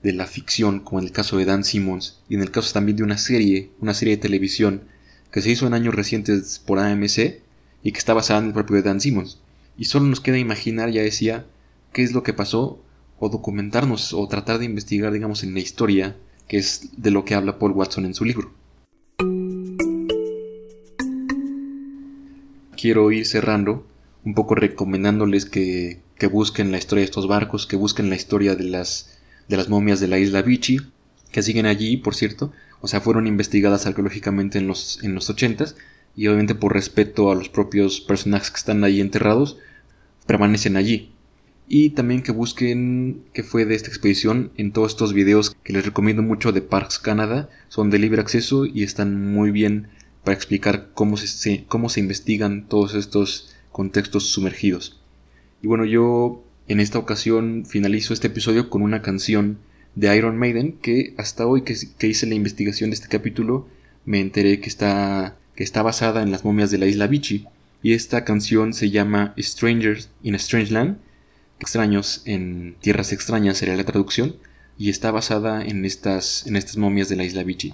de 0.03 0.13
la 0.13 0.27
ficción, 0.27 0.81
como 0.81 0.99
en 0.99 1.07
el 1.07 1.13
caso 1.13 1.39
de 1.39 1.47
Dan 1.47 1.65
Simmons 1.65 2.21
y 2.29 2.35
en 2.35 2.43
el 2.43 2.51
caso 2.51 2.75
también 2.75 2.97
de 2.97 3.05
una 3.05 3.17
serie, 3.17 3.71
una 3.81 3.95
serie 3.95 4.17
de 4.17 4.23
televisión 4.23 4.83
que 5.31 5.41
se 5.41 5.51
hizo 5.51 5.67
en 5.67 5.73
años 5.73 5.95
recientes 5.95 6.59
por 6.59 6.79
AMC 6.79 7.41
y 7.83 7.93
que 7.93 7.99
está 7.99 8.13
basada 8.13 8.41
en 8.41 8.47
el 8.47 8.53
propio 8.53 8.77
de 8.77 8.83
Dan 8.83 9.01
Simmons. 9.01 9.39
Y 9.79 9.87
solo 9.87 10.05
nos 10.05 10.21
queda 10.21 10.39
imaginar, 10.39 10.91
ya 10.91 11.01
decía, 11.01 11.47
qué 11.93 12.03
es 12.03 12.13
lo 12.13 12.23
que 12.23 12.35
pasó 12.35 12.84
o 13.19 13.29
documentarnos 13.29 14.13
o 14.13 14.27
tratar 14.29 14.59
de 14.59 14.65
investigar, 14.65 15.13
digamos, 15.13 15.43
en 15.45 15.55
la 15.55 15.61
historia, 15.61 16.17
que 16.49 16.59
es 16.59 16.91
de 16.97 17.11
lo 17.11 17.25
que 17.25 17.35
habla 17.35 17.59
Paul 17.59 17.73
Watson 17.73 18.05
en 18.05 18.15
su 18.15 18.25
libro. 18.25 18.53
Quiero 22.77 23.11
ir 23.13 23.27
cerrando 23.27 23.87
un 24.25 24.35
poco 24.35 24.55
recomendándoles 24.55 25.47
que, 25.47 26.01
que 26.19 26.27
busquen 26.27 26.71
la 26.71 26.79
historia 26.79 27.01
de 27.01 27.07
estos 27.07 27.29
barcos, 27.29 27.67
que 27.67 27.77
busquen 27.77 28.11
la 28.11 28.17
historia 28.17 28.57
de 28.57 28.65
las, 28.65 29.19
de 29.49 29.57
las 29.57 29.69
momias 29.69 30.01
de 30.01 30.09
la 30.09 30.19
isla 30.19 30.43
Vichy, 30.43 30.81
que 31.31 31.43
siguen 31.43 31.67
allí, 31.67 31.97
por 31.97 32.15
cierto, 32.15 32.53
o 32.81 32.89
sea, 32.89 33.01
fueron 33.01 33.27
investigadas 33.27 33.87
arqueológicamente 33.87 34.59
en 34.59 34.67
los, 34.67 35.03
en 35.03 35.15
los 35.15 35.31
80 35.31 35.67
y 36.17 36.27
obviamente 36.27 36.55
por 36.55 36.75
respeto 36.75 37.31
a 37.31 37.35
los 37.35 37.49
propios 37.49 38.01
personajes 38.01 38.51
que 38.51 38.59
están 38.59 38.85
ahí 38.85 39.01
enterrados, 39.01 39.59
permanecen 40.27 40.77
allí 40.77 41.14
y 41.67 41.91
también 41.91 42.23
que 42.23 42.33
busquen 42.33 43.23
qué 43.33 43.43
fue 43.43 43.65
de 43.65 43.75
esta 43.75 43.89
expedición 43.89 44.53
en 44.57 44.73
todos 44.73 44.93
estos 44.93 45.15
videos 45.15 45.57
que 45.65 45.73
les 45.73 45.85
recomiendo 45.85 46.23
mucho 46.23 46.53
de 46.53 46.61
Parks 46.61 46.99
Canada. 46.99 47.49
Son 47.69 47.91
de 47.91 47.99
libre 47.99 48.21
acceso 48.21 48.67
y 48.67 48.83
están 48.83 49.33
muy 49.33 49.51
bien 49.51 49.89
para 50.25 50.35
explicar 50.35 50.91
cómo 50.95 51.17
se, 51.17 51.65
cómo 51.67 51.89
se 51.89 52.01
investigan 52.01 52.67
todos 52.69 52.95
estos 52.95 53.55
contextos 53.73 54.25
sumergidos. 54.25 55.01
Y 55.63 55.67
bueno, 55.67 55.85
yo 55.87 56.45
en 56.69 56.81
esta 56.81 56.99
ocasión 56.99 57.65
finalizo 57.67 58.13
este 58.13 58.27
episodio 58.27 58.69
con 58.69 58.83
una 58.83 59.01
canción 59.01 59.59
de 59.95 60.15
Iron 60.17 60.37
Maiden 60.37 60.73
que 60.73 61.15
hasta 61.17 61.47
hoy 61.47 61.63
que, 61.63 61.77
que 61.99 62.09
hice 62.09 62.27
la 62.27 62.35
investigación 62.35 62.91
de 62.91 62.95
este 62.95 63.09
capítulo 63.09 63.69
me 64.05 64.21
enteré 64.21 64.61
que 64.61 64.69
está, 64.69 65.37
que 65.57 65.65
está 65.65 65.83
basada 65.83 66.23
en 66.23 66.31
las 66.31 66.45
momias 66.45 66.71
de 66.71 66.79
la 66.79 66.87
isla 66.87 67.07
Vichy. 67.07 67.47
Y 67.83 67.93
esta 67.93 68.25
canción 68.25 68.75
se 68.75 68.91
llama 68.91 69.35
Strangers 69.39 70.11
in 70.23 70.35
a 70.35 70.39
Strange 70.39 70.73
Land 70.73 70.99
extraños 71.65 72.21
en 72.27 72.77
tierras 72.83 73.11
extrañas 73.11 73.57
sería 73.57 73.75
la 73.75 73.85
traducción 73.85 74.37
y 74.77 74.91
está 74.91 75.11
basada 75.11 75.65
en 75.65 75.87
estas 75.87 76.47
en 76.47 76.57
estas 76.57 76.77
momias 76.77 77.09
de 77.09 77.17
la 77.17 77.25
isla 77.25 77.43
Vichy. 77.43 77.73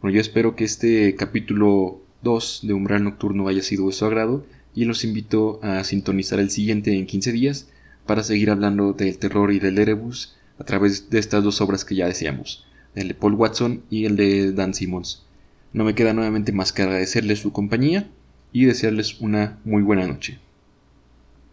Bueno, 0.00 0.14
yo 0.14 0.20
espero 0.20 0.54
que 0.54 0.62
este 0.62 1.16
capítulo 1.16 2.00
2 2.22 2.60
de 2.62 2.74
Umbral 2.74 3.02
Nocturno 3.02 3.48
haya 3.48 3.62
sido 3.62 3.88
de 3.88 3.92
su 3.92 4.04
agrado 4.04 4.46
y 4.72 4.84
los 4.84 5.02
invito 5.02 5.58
a 5.64 5.82
sintonizar 5.82 6.38
el 6.38 6.50
siguiente 6.50 6.96
en 6.96 7.06
15 7.06 7.32
días 7.32 7.66
para 8.06 8.22
seguir 8.22 8.50
hablando 8.50 8.92
del 8.92 9.18
terror 9.18 9.52
y 9.52 9.58
del 9.58 9.78
Erebus 9.78 10.36
a 10.60 10.64
través 10.64 11.10
de 11.10 11.18
estas 11.18 11.42
dos 11.42 11.60
obras 11.60 11.84
que 11.84 11.96
ya 11.96 12.06
deseamos, 12.06 12.64
el 12.94 13.08
de 13.08 13.14
Paul 13.14 13.34
Watson 13.34 13.82
y 13.90 14.04
el 14.04 14.14
de 14.14 14.52
Dan 14.52 14.74
Simmons. 14.74 15.24
No 15.72 15.82
me 15.82 15.96
queda 15.96 16.12
nuevamente 16.12 16.52
más 16.52 16.72
que 16.72 16.82
agradecerles 16.82 17.40
su 17.40 17.50
compañía 17.50 18.08
y 18.52 18.66
desearles 18.66 19.20
una 19.20 19.58
muy 19.64 19.82
buena 19.82 20.06
noche. 20.06 20.38